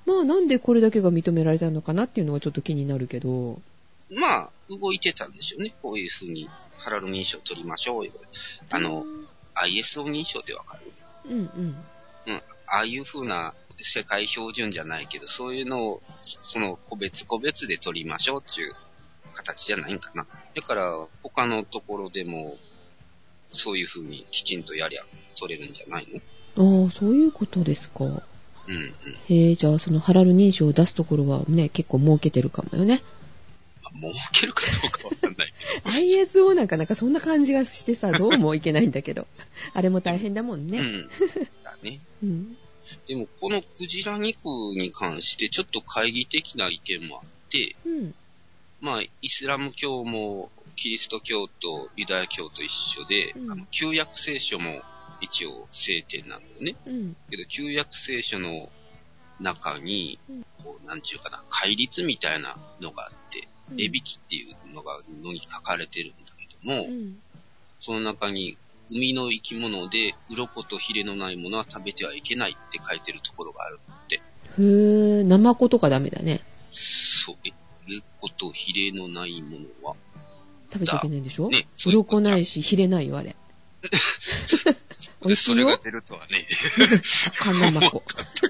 [0.06, 3.60] まあなんでこれだけが認められたのかなっていうのがちょっと気になるけど。
[4.12, 5.74] まあ、動いてたんでしょうね。
[5.82, 8.12] こういう風に、ハラル認証取りましょうよ。
[8.70, 9.06] あの、
[9.56, 10.92] ISO 認証でわかる？
[11.30, 11.40] うん
[12.28, 12.42] うん。
[12.68, 18.74] ああいう風な世界標準じゃないけど、そういうのを、その個別個別で取りましょうっていう
[19.34, 20.26] 形じゃないんかな。
[20.56, 22.58] だから、他のところでも、
[23.52, 25.04] そういう風にきちんとやりゃ
[25.40, 26.08] 取れるんじゃない
[26.58, 26.84] の？
[26.86, 28.06] ああ、そういうことですか。
[28.06, 28.14] うん
[28.76, 28.94] うん。
[29.28, 33.02] へえ、じゃあそのハラル認証を出すところはね、結構儲けてるかもよね。
[34.04, 39.28] まあ儲けるかどうかわかんないけ ISO なんかなんかそんな感じがしてさ、 どうもいけないんだけど。
[39.74, 40.78] あれも大変だもんど。
[40.78, 40.88] うね。
[40.88, 41.10] ん。
[41.64, 42.00] だね。
[42.24, 42.58] うん。
[43.08, 48.16] でも、このクジラ肉に関して、ちょっと懐疑的な意見もあって、うん。
[48.82, 54.82] まあ、イスラム教も、キリスト教とユダヤ教と一緒で、うんあの旧約聖書も
[55.22, 56.76] 一応聖典なのよね。
[56.86, 57.16] うん。
[57.30, 58.70] けど、旧約聖書の
[59.40, 67.18] 中にうん、こう、なんちゅうかな、戒律みたいなのがあって、うんレビキっていうのが、のに書かれてるんだけども、うん。
[67.82, 68.58] その中に、
[68.90, 74.16] 海の生き物で、鱗とヒレのないものは食べてはいけないって書いてるところがあるって。
[74.16, 74.22] へ
[74.60, 76.42] え、ナマコとかダメだね。
[76.72, 77.52] そう、え、
[77.88, 79.96] 鱗とヒレのないものは？
[80.72, 81.50] 食べちゃいけないんでしょ？
[81.50, 83.36] ね鱗ないし、ヒレないよ、あれ。
[85.26, 85.78] 美味しいよそれが。
[85.78, 86.48] 出るとはね。
[87.38, 88.04] カンナマコ。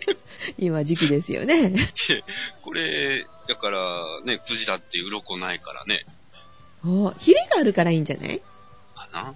[0.58, 1.70] 今時期ですよね。
[1.70, 2.24] で、
[2.62, 6.06] これ、だから、ね、クジラって鱗ないからね、
[6.84, 8.40] あヒレがあるからいいんじゃない？
[8.96, 9.36] かな？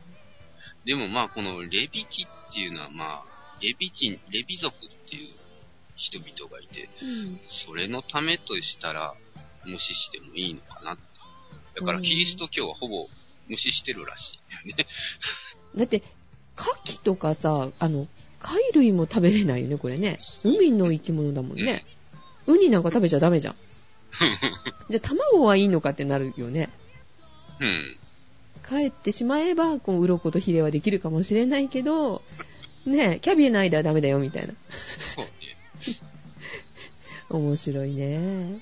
[0.85, 4.79] でもまあ、このレビキっていうのはまあ、レビ人、レビ族っ
[5.09, 5.35] ていう
[5.97, 7.39] 人々がいて、うん。
[7.49, 9.13] それのためとしたら、
[9.65, 10.97] 無視してもいいのかな。
[11.75, 13.07] だから、うんキリスト教はほぼ
[13.49, 14.87] 無視してるらしいよね。
[15.75, 16.01] だって、
[16.57, 18.07] 牡蠣とかさ、あの、
[18.39, 20.19] 貝類も食べれないよね、これね。
[20.45, 21.85] 海の生き物だもんね。
[22.45, 23.55] ウニなんか食べちゃダメじゃん。
[24.89, 26.69] じゃあ、卵はいいのかってなるよね。
[27.59, 27.97] うん。
[28.67, 32.21] 帰ってしまえば、こう、鱗とヒレはできるかもしれないけど、
[32.85, 34.53] ねキャビアの間はダメだよ、みたいな。
[35.15, 35.31] そうね。
[37.29, 38.59] 面白いね。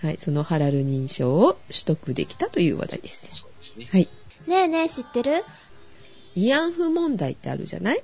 [0.00, 3.28] はい、そのハラル認証を取得できたという話題ですね。
[3.32, 3.88] そうですね。
[3.90, 4.08] はい。
[4.48, 5.44] ねえねえ、知ってる？
[6.34, 8.02] 慰安婦問題ってあるじゃない？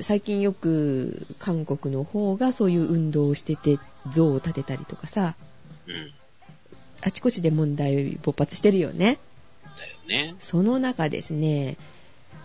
[0.00, 3.78] 最近よく韓国の方がそういう運動をしてて
[4.10, 5.34] 像を立てたりとかさ、
[5.86, 6.12] うん。
[7.00, 9.18] あちこちで問題勃発してるよね。
[10.08, 10.36] だよね。
[10.38, 11.76] その中ですね、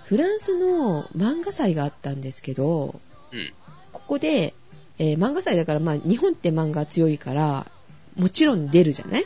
[0.05, 2.99] フランスの漫画祭があったんですけど、
[3.31, 3.53] うん。
[3.91, 4.53] ここで、
[4.99, 7.67] えー漫画祭だから、まあ、日本って漫画強いから、
[8.15, 9.25] もちろん出るじゃない、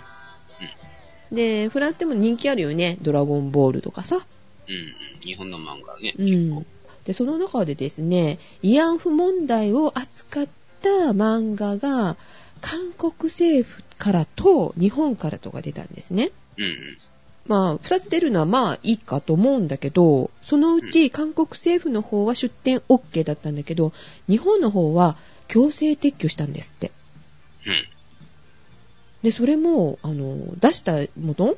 [1.31, 2.97] で、フランスでも人気あるよね。
[3.01, 4.17] ドラゴンボールとかさ。
[4.17, 5.19] うんうん。
[5.21, 6.13] 日本の漫画ね。
[6.17, 6.65] うん。
[7.05, 10.47] で、その中でですね、慰安婦問題を扱っ
[10.81, 12.17] た漫画が、
[12.61, 16.31] 韓国政府からと日本からとか出たんですね。
[16.57, 16.97] うんうん。
[17.47, 23.93] まあ、二つ出るのはまあいいかと思うんだけど、そのうち韓国政府の方は出展 OK だったんだけど、
[24.29, 25.17] 日本の方は
[25.47, 26.91] 強制撤去したんですって。
[27.65, 27.87] うん。
[29.23, 31.57] で、それも、あの、出したものうん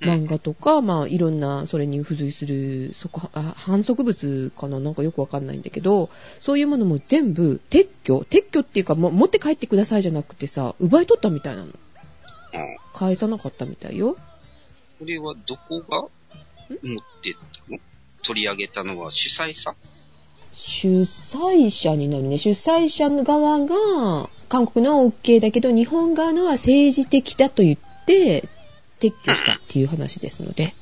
[0.00, 4.78] 漫画とか、まあ、いろんな、それに付随する、そこ、あ反則物かな？
[4.78, 6.08] なんかよくわかんないんだけど、
[6.40, 11.66] そういうものも全部撤去撤去っていうか、もう持って帰ってくださいじゃなくてさ、奪い取ったみたいなの。
[11.66, 11.72] うん。
[12.94, 14.16] 返さなかったみたいよ。
[14.98, 16.08] これはどこが持
[17.00, 17.34] ってっ
[17.66, 17.78] たの？
[18.22, 19.74] 取り上げたのは主催者？
[20.52, 22.38] 主催者になるね。
[22.38, 28.48] 主催者の側が、韓国のは OK だけど、日本側のは政治的だと言って、
[29.00, 30.74] 撤去したっていう話ですので。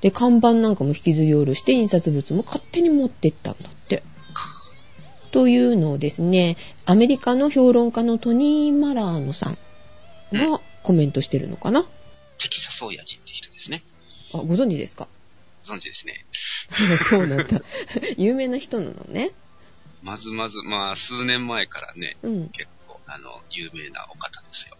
[0.00, 4.02] で、看板なんかも引きずり下ろして、印刷物も勝手に持ってったんだって。
[5.32, 9.58] というのをですね、アメリカの評論家のトニー・マラーノさん
[10.32, 11.84] がコメントしてるのかな
[12.38, 13.82] テキサス親父って人ですね。
[14.32, 15.08] あ、ご存知ですか？
[15.66, 16.24] ご存知ですね。
[17.08, 17.60] そうなんだ。
[18.16, 19.30] 有名な人なのね。
[20.02, 22.48] まずまず、まあ、数年前からね、うん。
[22.50, 24.76] 結構、あの、有名なお方ですよ。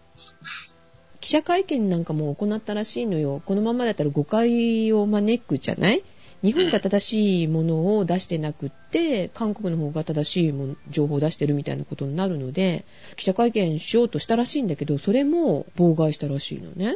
[1.27, 3.41] 記者会見なんかも行ったらしいのよ。
[3.45, 6.01] このままだったら誤解を招くじゃない？
[6.41, 12.85] 日本が正しいものを出してなくって、韓国の方が正しいもの情報を出してるみたいなことになるので、
[13.17, 16.95] 記者会見しようとしたらしいんだけど、それも妨害したらしいのね。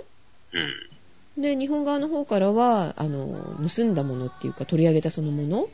[1.36, 1.42] うん。
[1.42, 5.68] で、日本側の方からは、あの、盗んだものっていうか取り上げたそのもの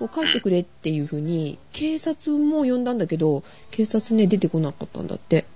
[0.00, 5.46] を返してくれっていうふうに、警察も呼んだんだけど、警察ね、出てこなかったんだって。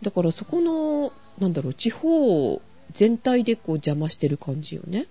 [0.00, 2.60] は、だからそこの、なんだろう、地方
[2.92, 5.06] 全体でこう邪魔してる感じよね。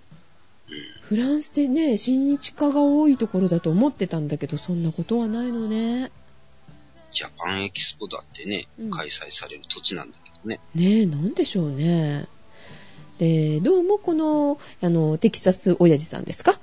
[1.02, 6.12] フランスでね、親日家が多いところだと思ってたんだけど、そんなことはないのね。
[7.12, 10.60] ジャパンエキスポだってね、うん開催される土地なんだけどね。
[10.76, 12.28] ねえ、なんでしょうね。
[13.18, 16.60] で、どうもこの、あの、テキサス親父さんですか？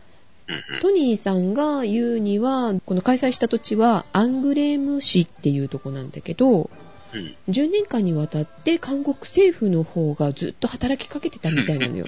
[0.49, 6.71] うんトニーさんが言うには、この開催した土地はアングレーム市っていうとこなんだけど、
[7.19, 7.27] うん。
[7.27, 7.37] うん。
[7.49, 12.07] 10年間にわたって韓国政府の方がずっと働きかけてたみたいなのよ。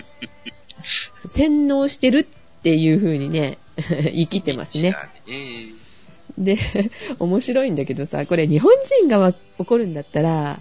[1.26, 3.58] 洗脳してるっていう風にね、
[4.04, 4.96] 言い切ってますね。
[5.26, 5.68] ね。
[6.36, 6.56] で、
[7.18, 10.60] 面白いんだけどさ、これ日本人がわ怒るんだったら、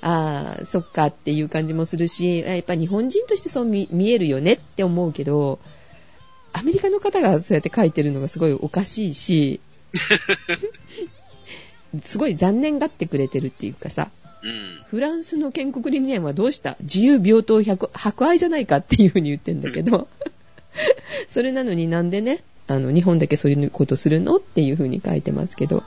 [0.00, 5.60] ああ、そっかっていう感じもするし、やっぱ日本人としてそう見見えるよねって思うけど、
[6.52, 9.60] アメリカの方がそうやって書いてるのがすごいおかしいし、
[12.02, 14.10] すごい残念がってくれてるっていうかさ、
[14.42, 14.82] うん。
[14.88, 16.76] フランスの建国理念はどうした？
[16.80, 20.08] 自由平等百博愛じゃないかっていうふうに言ってんだけど、
[21.28, 24.36] それなのになんでね、あの、日本だけそういうことするの？
[24.36, 25.82] っていうふうに書いてますけど。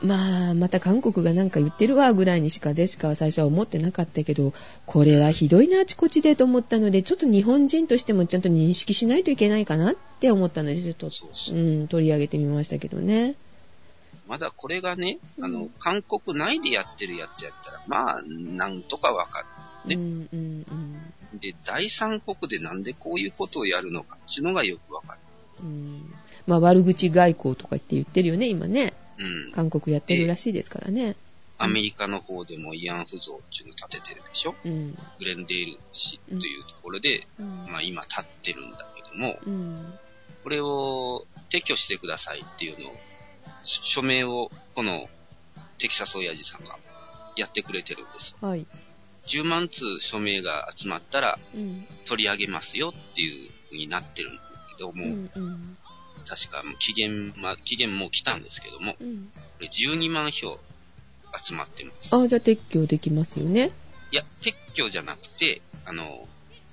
[0.00, 4.52] まあ、また韓国がなんか言ってるわぐらいにしかジェシカは最初は思ってなかったけど、
[4.86, 11.10] これはひどいなあちこちでと思ったので、ちょっと日本人としてもちゃんと認識しないといけないかなって思ったので、ちょっと、
[11.52, 11.54] う。
[11.54, 13.34] ん、取り上げてみましたけどね。
[14.28, 19.44] まだこれがね、あのうん、韓国内でやってるやつやったら、まあ、なんとかわか
[19.86, 20.64] ねうん、うん、
[21.32, 21.40] る。
[21.40, 25.20] で、第三国でなんでこういうことをやるのかっていうのがよくわかる。
[25.62, 25.66] うん。
[25.66, 26.14] うん。
[26.46, 28.92] まあ、悪口外交とか言って言ってるよね、今ね。
[29.18, 29.52] うん。
[29.52, 31.16] 韓国やってるらしいですからね。
[31.56, 34.54] アメリカの方でも慰安婦像っていうの建ててるでしょ？
[34.64, 34.96] うん。
[35.18, 37.66] グレンデール市というところで、うん。
[37.70, 39.94] まあ今建ってるんだけども、うん。
[40.44, 42.98] これを撤去してくださいっていうのを、し
[43.68, 45.08] 署名をこの
[45.78, 46.78] テキサス親父さんが
[47.36, 48.34] やってくれてるんです。
[48.40, 48.66] はい。
[49.26, 51.86] 10万通署名が集まったらうん。
[52.06, 54.42] 取り上げますよっていう風になってるんだ
[54.76, 55.30] けども、うん。
[55.34, 55.78] うん。
[56.26, 59.30] 確か期限、まあ、期限もう来たんですけども、うん。
[59.34, 60.58] これ12万票
[61.42, 62.14] 集まってます。
[62.14, 63.70] あ、じゃあ撤去できますよね。
[64.10, 66.26] いや、撤去じゃなくて、あの、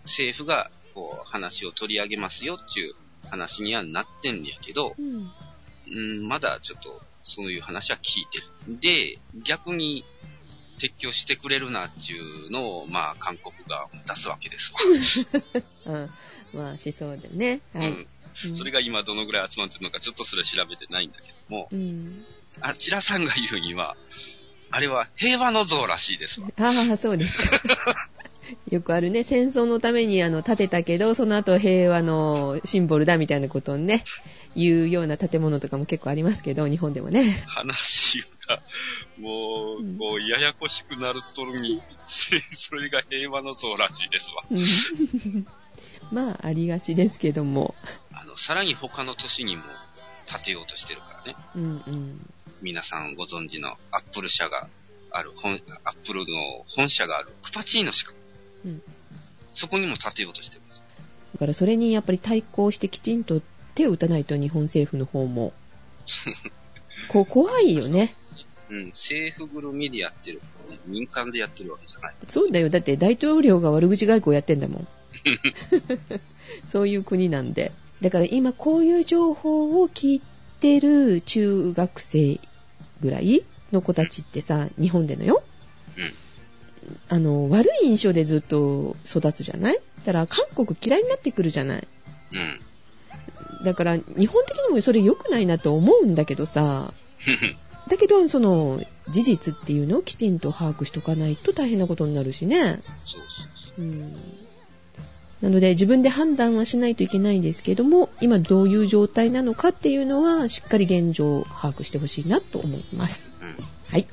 [0.04, 2.94] 政府がこう話を取り上げますよっていう
[3.30, 5.32] 話にはなってんやけど、うん。
[5.92, 8.80] うん、まだちょっとそういう話は聞いてる。
[8.80, 10.06] で、逆に
[10.80, 14.74] 撤去してくれるなっていうのを、まあ、韓国が出すわけです
[15.86, 15.94] わ。
[16.54, 16.60] うん。
[16.60, 17.62] まあ、しそうでね。
[17.74, 17.90] はい。
[17.90, 18.08] うん。
[18.58, 22.26] それが今どのぐらい集まってるのかちょっとそれは調べてないんだけども、うん。
[22.62, 23.96] あちらさんが言うには、
[24.72, 26.50] あれは平和の像らしいですわ。
[26.58, 28.10] ああ、そうですか。
[28.70, 34.04] よくあるね、戦争のためにあの建てたけど、その後平和のシンボルだみたいなことをね、
[34.56, 37.44] 言うような建物とかも結構ありますけど、日本でもね。
[37.48, 38.62] 話が、
[39.20, 44.44] もうんう、ややこしくなるとるに、それが平和の像らしいですわ。
[44.52, 44.60] う
[45.36, 45.48] ん
[46.12, 47.76] まあ、ありがちですけども。
[48.14, 49.64] あの、さらに他の都市にも
[50.28, 51.36] 建てようとしてるからね。
[51.56, 52.34] うんうん。
[52.62, 54.68] 皆さんご存知のアップル社が
[55.12, 58.14] ある、本、アップルの本社がある、クパチーノしか。
[58.66, 58.82] うん。
[59.54, 60.66] そこにも建てようとしてるん。
[60.66, 60.82] です。
[61.34, 63.24] だからそれにやっぱり対抗してきちん。
[63.24, 63.42] と
[63.76, 65.54] 手を打たないと日本政府の方も。
[67.10, 68.14] こう怖いよね。
[68.70, 72.14] うん、政府ぐるみでやってるからね、民間でやってるわけじゃない。
[72.28, 72.70] そうだよ。
[72.70, 74.60] だって大統領が悪口外交やってん。
[74.60, 74.88] だもん。
[76.68, 77.54] そういう国なん。
[77.54, 77.72] で。
[78.02, 80.22] だから今こういう情報を聞い
[80.60, 82.40] てる中学生
[83.02, 85.44] ぐらいの子たちってさ、日本でのよ。
[86.88, 87.00] うん。
[87.10, 89.80] あの、悪い印象でずっと育つじゃない？
[90.06, 91.88] だから韓国嫌いになってくるじゃない？
[92.32, 92.60] うん。
[93.64, 96.94] だから日本的にもそれ良くないなと思うんだけどさ、
[97.90, 102.80] だけどその事実っていうのをきちんと把握しとかないと大変なことになるしね。
[102.82, 102.90] そ
[103.80, 104.14] うん
[105.42, 113.36] なので自分で判断はしないといけないんですけども、今どういう状態なのかっていうのはしっかり現状を把握してほしいなと思います。
[113.88, 114.08] はい。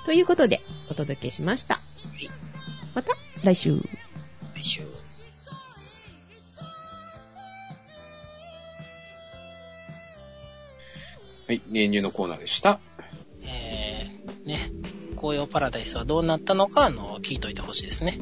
[0.00, 0.06] はい。
[0.06, 1.76] ということでお届けしました。
[1.76, 1.78] い
[2.94, 3.80] また来週。
[4.54, 4.82] 来週。
[11.46, 12.80] はい、年入のコーナーでした。
[13.42, 14.70] えー、ね、
[15.16, 18.18] 紅葉パラダイスはどうなったのか、あの、聞いといてほしいですね。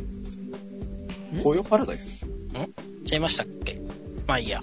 [1.34, 1.38] ん？
[1.38, 2.24] 紅葉パラダイス？
[2.24, 3.04] ん？
[3.04, 3.80] ちゃいましたっけ？
[4.26, 4.62] まあいいや。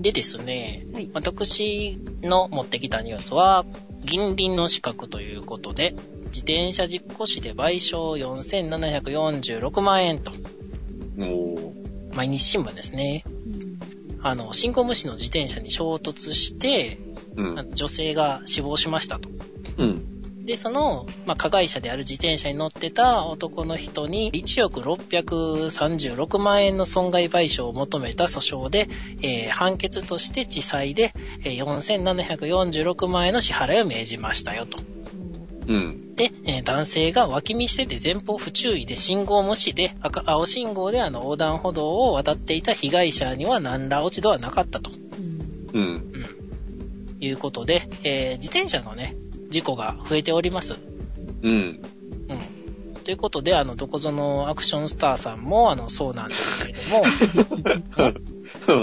[0.00, 1.10] でですね、はい。
[1.14, 3.64] 私の持ってきたニュースは、
[4.04, 5.94] 銀輪の資格ということで、
[6.26, 10.32] 自転車実行死で賠償4746万円と、
[11.18, 12.14] おー。
[12.14, 13.24] 毎日新聞ですね。
[14.22, 16.98] あの、信号無視の自転車に衝突して、
[17.36, 17.70] うん。
[17.74, 19.28] 女性が死亡しましたと。
[19.78, 20.11] うん。
[20.44, 28.88] で、その、まあ、加害者である自転車に乗ってた男の人に1億636万円の損害賠償を求めた訴訟で、
[29.22, 31.14] えー判決として地裁で、
[31.44, 34.78] えー4746万円の支払いを命じましたよと。
[35.68, 36.16] うん。
[36.16, 44.90] で、えー男性が脇見してて前方不注意で信号無視で赤青信号であの横断歩道を渡っていた被害者には何ら落ち度はなかったと
[45.72, 46.12] うんうん。
[47.20, 49.14] いうことで、えー自転車のね、
[49.52, 50.76] 事故が増えております。
[51.42, 51.52] うん。
[51.52, 52.94] うん。
[53.04, 57.04] ということで、あの、どこぞのアクションスターさんも、あの、そうなんですけれども、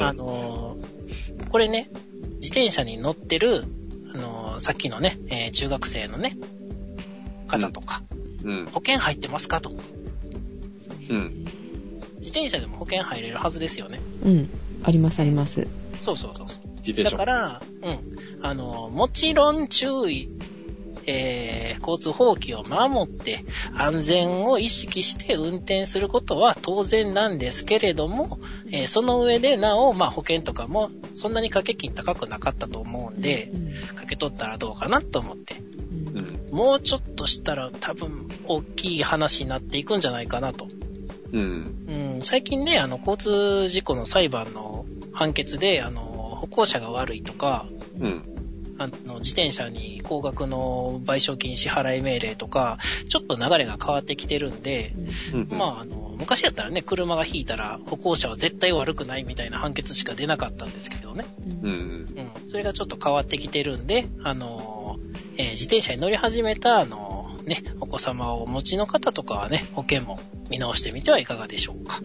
[0.05, 1.89] あのーこれね、
[2.41, 3.65] 自転車に乗ってる、
[4.13, 6.37] あのーさっきのね、えー中学生のね、
[7.47, 8.03] 方とか、
[8.43, 8.65] うん。
[8.67, 9.71] 保険入ってますかと。
[11.09, 11.45] うん。
[12.19, 13.99] 自転車でも保険入れるはずですよね。
[14.23, 14.49] うん。
[14.83, 15.67] ありますあります。
[15.99, 16.67] そうそうそうそう。
[16.77, 17.11] 自転車。
[17.11, 18.45] だから、うん。
[18.45, 20.29] あの、もちろん注意、
[21.11, 28.39] えー、交通法規を守って、安全を意識して運転することは当然なんですけれども、
[28.71, 35.55] えーその上でなお、まあ保険とかもそんなに掛け金高くなかったと思うんでう、ん掛け取ったらどうかなと思って。
[36.51, 40.67] もうちょっとしたら多分大きい話になっていくんじゃないかなと。
[41.31, 41.85] うん。
[41.87, 47.67] うん、最近ね、あの、交通事故の裁判の判決で、あの、歩行者が悪いとか、
[47.99, 48.38] うん。
[48.79, 52.79] あの、自転車に高額の賠償金支払い命令とか、
[53.09, 54.93] ちょっと流れが変わってきてるんで、
[55.33, 55.47] うん。
[55.49, 61.25] まあ、あの、昔やったらね、車が引いたら歩行者は絶対悪くないみたいな判決しか出なかったんですけどね。
[61.61, 61.69] うん。
[61.69, 62.07] うん。
[62.47, 64.97] それがちょっと変わってきてるんで、あの、
[65.37, 70.19] えー自転車に乗り始めた、あの、ね、お子様をお持ちの方とかはね、保険も
[70.49, 72.01] 見直してみてはいかがでしょうか。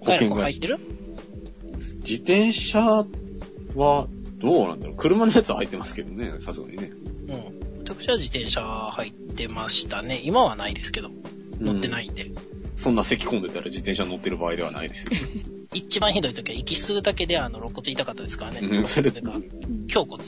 [0.00, 0.78] 保険会社入ってる？
[2.02, 3.06] 自転車
[3.74, 4.08] は、
[4.42, 4.96] どうなんだろう。
[4.96, 6.92] 車のやつは入ってますけどね、さすがにね。
[7.28, 7.62] うん。
[7.84, 10.20] 私は自転車入ってましたね。
[10.24, 11.10] 今はないですけど、
[11.60, 12.32] 乗ってないんで。
[12.76, 15.10] そんな咳込んでたら自転車乗ってる場合ではないですよ。
[15.72, 18.60] 一番ひどい時は息吸うだけであの肋骨痛かったですからね。
[18.62, 19.40] うん肋骨というか、
[19.94, 20.24] 胸骨。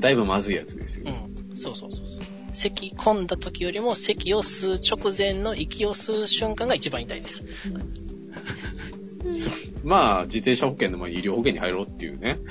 [0.00, 1.14] だいぶまずいやつですよ。
[1.50, 1.56] うん。
[1.56, 2.20] そうそうそうそう。
[2.52, 7.42] 咳込んだ時よりも咳を吸う直前の息を吸う瞬間が一番痛いです。
[9.82, 12.38] まあ、自転車保険でも医療保険に入ろうっていうね。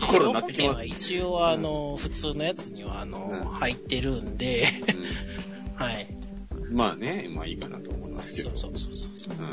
[0.00, 1.22] ところになってきます医療保険は。
[1.22, 4.66] 一応あの、普通のやつにはあの、うん入ってるんで、
[5.76, 6.08] はい。
[6.10, 6.22] うん
[6.76, 8.56] まあね、まあいいかなと思いますけど。
[8.56, 9.34] そうそうそうそうそう。
[9.38, 9.46] うん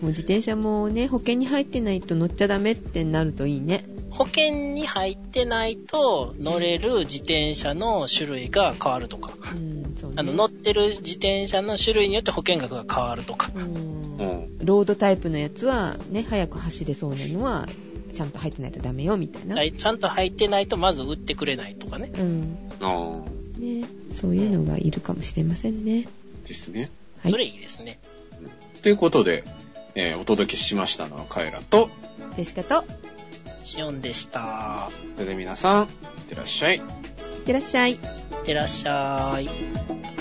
[0.00, 3.84] もう自転車もね、保険に入ってないと乗っちゃダメってなるといいね。
[4.14, 9.32] 保険に入ってないと乗れる自転車の種類が変わるとか。
[9.52, 10.16] うん、そうね。
[10.18, 13.50] あの、乗ってる自転車の種類によって保険額が変わるとか。
[13.54, 14.58] うんうん。
[14.64, 17.68] ロードタイプのやつは、ね、早く走れそうなのは、
[18.14, 19.56] ちゃんと入ってないとダメよ、みたいな。
[19.56, 22.12] ちゃんと入ってないとまず売ってくれないとかね。
[22.16, 22.56] うん。
[22.80, 23.20] あ
[23.58, 26.06] ね、そういうのがいるかもしれませんね。
[26.44, 26.90] あ、ですね。
[27.18, 27.98] はいそれいいですね。
[28.82, 29.42] ということで、
[29.96, 31.90] えーお届けしましたのはカエラと、
[32.36, 32.84] ジェシカと、
[33.64, 34.90] シオンでした。
[35.14, 35.88] それでは皆さん、いっ
[36.28, 36.76] てらっしゃい。
[36.76, 36.82] いっ
[37.44, 37.92] てらっしゃい。
[37.92, 37.98] いっ
[38.44, 40.13] てらっしゃい。